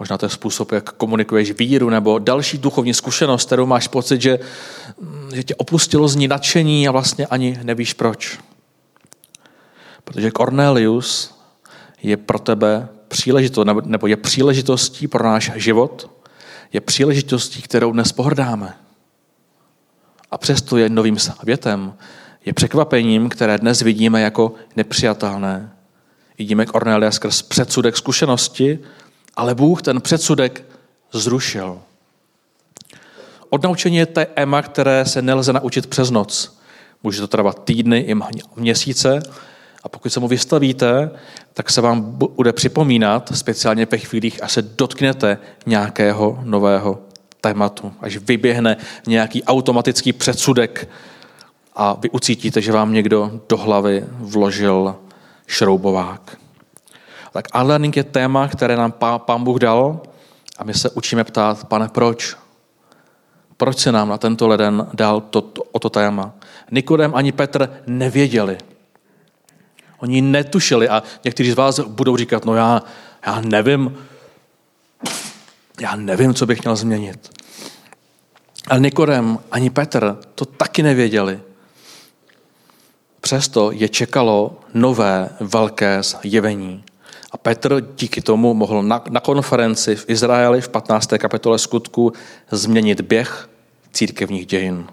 Možná 0.00 0.18
to 0.18 0.26
je 0.26 0.30
způsob, 0.30 0.72
jak 0.72 0.92
komunikuješ 0.92 1.52
víru, 1.52 1.90
nebo 1.90 2.18
další 2.18 2.58
duchovní 2.58 2.94
zkušenost, 2.94 3.46
kterou 3.46 3.66
máš 3.66 3.88
pocit, 3.88 4.20
že, 4.20 4.38
že 5.34 5.42
tě 5.42 5.54
opustilo 5.54 6.08
z 6.08 6.16
ní 6.16 6.28
nadšení 6.28 6.88
a 6.88 6.92
vlastně 6.92 7.26
ani 7.26 7.60
nevíš 7.62 7.92
proč. 7.92 8.38
Protože 10.04 10.30
Cornelius 10.30 11.34
je 12.02 12.16
pro 12.16 12.38
tebe 12.38 12.88
příležitost, 13.08 13.66
nebo 13.84 14.06
je 14.06 14.16
příležitostí 14.16 15.08
pro 15.08 15.24
náš 15.24 15.52
život, 15.54 16.10
je 16.72 16.80
příležitostí, 16.80 17.62
kterou 17.62 17.92
dnes 17.92 18.12
pohrdáme. 18.12 18.76
A 20.30 20.38
přesto 20.38 20.76
je 20.76 20.88
novým 20.88 21.18
světem, 21.18 21.94
je 22.44 22.52
překvapením, 22.52 23.28
které 23.28 23.58
dnes 23.58 23.82
vidíme 23.82 24.20
jako 24.20 24.54
nepřijatelné. 24.76 25.72
Vidíme 26.38 26.66
Cornelia 26.66 27.10
skrz 27.10 27.42
předsudek 27.42 27.96
zkušenosti, 27.96 28.78
ale 29.36 29.54
Bůh 29.54 29.82
ten 29.82 30.00
předsudek 30.00 30.64
zrušil. 31.12 31.80
Odnaučení 33.50 33.96
je 33.96 34.06
téma, 34.06 34.62
které 34.62 35.04
se 35.04 35.22
nelze 35.22 35.52
naučit 35.52 35.86
přes 35.86 36.10
noc. 36.10 36.58
Může 37.02 37.20
to 37.20 37.28
trvat 37.28 37.64
týdny 37.64 37.98
i 37.98 38.16
měsíce, 38.56 39.22
a 39.82 39.88
pokud 39.88 40.12
se 40.12 40.20
mu 40.20 40.28
vystavíte, 40.28 41.10
tak 41.54 41.70
se 41.70 41.80
vám 41.80 42.18
bude 42.36 42.52
připomínat, 42.52 43.36
speciálně 43.36 43.86
ve 43.90 43.98
chvílích, 43.98 44.42
až 44.42 44.52
se 44.52 44.62
dotknete 44.62 45.38
nějakého 45.66 46.40
nového 46.42 46.98
tématu, 47.40 47.92
až 48.00 48.16
vyběhne 48.16 48.76
nějaký 49.06 49.44
automatický 49.44 50.12
předsudek 50.12 50.88
a 51.76 51.92
vy 51.92 52.10
ucítíte, 52.10 52.60
že 52.60 52.72
vám 52.72 52.92
někdo 52.92 53.40
do 53.48 53.56
hlavy 53.56 54.04
vložil 54.08 54.96
šroubovák. 55.46 56.36
Tak 57.32 57.48
unlearning 57.60 57.96
je 57.96 58.04
téma, 58.04 58.48
které 58.48 58.76
nám 58.76 58.92
pán 59.18 59.44
Bůh 59.44 59.58
dal 59.58 60.00
a 60.58 60.64
my 60.64 60.74
se 60.74 60.90
učíme 60.90 61.24
ptát, 61.24 61.64
pane, 61.68 61.88
proč? 61.88 62.36
Proč 63.56 63.78
se 63.78 63.92
nám 63.92 64.08
na 64.08 64.18
tento 64.18 64.48
leden 64.48 64.86
dal 64.94 65.20
to, 65.20 65.40
to, 65.40 65.62
o 65.62 65.78
to 65.78 65.90
téma? 65.90 66.32
Nikodem 66.70 67.14
ani 67.14 67.32
Petr 67.32 67.82
nevěděli. 67.86 68.58
Oni 69.98 70.22
netušili 70.22 70.88
a 70.88 71.02
někteří 71.24 71.50
z 71.50 71.54
vás 71.54 71.80
budou 71.80 72.16
říkat, 72.16 72.44
no 72.44 72.54
já, 72.54 72.82
já 73.26 73.40
nevím, 73.40 73.98
já 75.80 75.96
nevím, 75.96 76.34
co 76.34 76.46
bych 76.46 76.62
měl 76.64 76.76
změnit. 76.76 77.30
Ale 78.68 78.80
Nikodem 78.80 79.38
ani 79.50 79.70
Petr 79.70 80.16
to 80.34 80.44
taky 80.44 80.82
nevěděli. 80.82 81.40
Přesto 83.20 83.72
je 83.72 83.88
čekalo 83.88 84.60
nové 84.74 85.28
velké 85.40 86.02
zjevení. 86.02 86.84
A 87.32 87.36
Petr 87.36 87.82
díky 87.96 88.20
tomu 88.20 88.54
mohl 88.54 88.82
na, 88.82 89.02
na 89.10 89.20
konferenci 89.20 89.96
v 89.96 90.04
Izraeli 90.08 90.60
v 90.60 90.68
15. 90.68 91.10
kapitole 91.18 91.58
skutku 91.58 92.12
změnit 92.50 93.00
běh 93.00 93.48
církevních 93.92 94.46
dějin. 94.46 94.86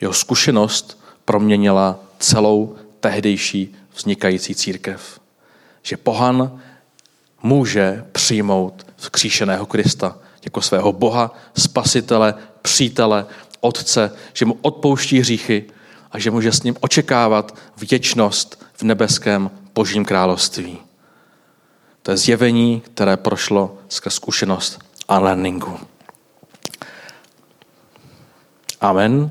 Jeho 0.00 0.12
zkušenost 0.12 1.02
proměnila 1.24 1.98
celou 2.18 2.76
tehdejší 3.00 3.74
vznikající 3.96 4.54
církev. 4.54 5.20
Že 5.82 5.96
pohan 5.96 6.60
může 7.42 8.04
přijmout 8.12 8.86
vzkříšeného 8.96 9.66
Krista 9.66 10.18
jako 10.44 10.62
svého 10.62 10.92
Boha, 10.92 11.34
spasitele, 11.58 12.34
přítele, 12.62 13.26
otce, 13.60 14.10
že 14.32 14.44
mu 14.44 14.58
odpouští 14.62 15.18
hříchy 15.18 15.64
a 16.12 16.18
že 16.18 16.30
může 16.30 16.52
s 16.52 16.62
ním 16.62 16.76
očekávat 16.80 17.56
věčnost 17.76 18.64
v 18.74 18.82
nebeském 18.82 19.50
božím 19.74 20.04
království. 20.04 20.78
To 22.02 22.10
je 22.10 22.16
zjevení, 22.16 22.80
které 22.80 23.16
prošlo 23.16 23.78
skrz 23.88 24.14
zkušenost 24.14 24.78
a 25.08 25.18
learningu. 25.18 25.80
Amen. 28.80 29.30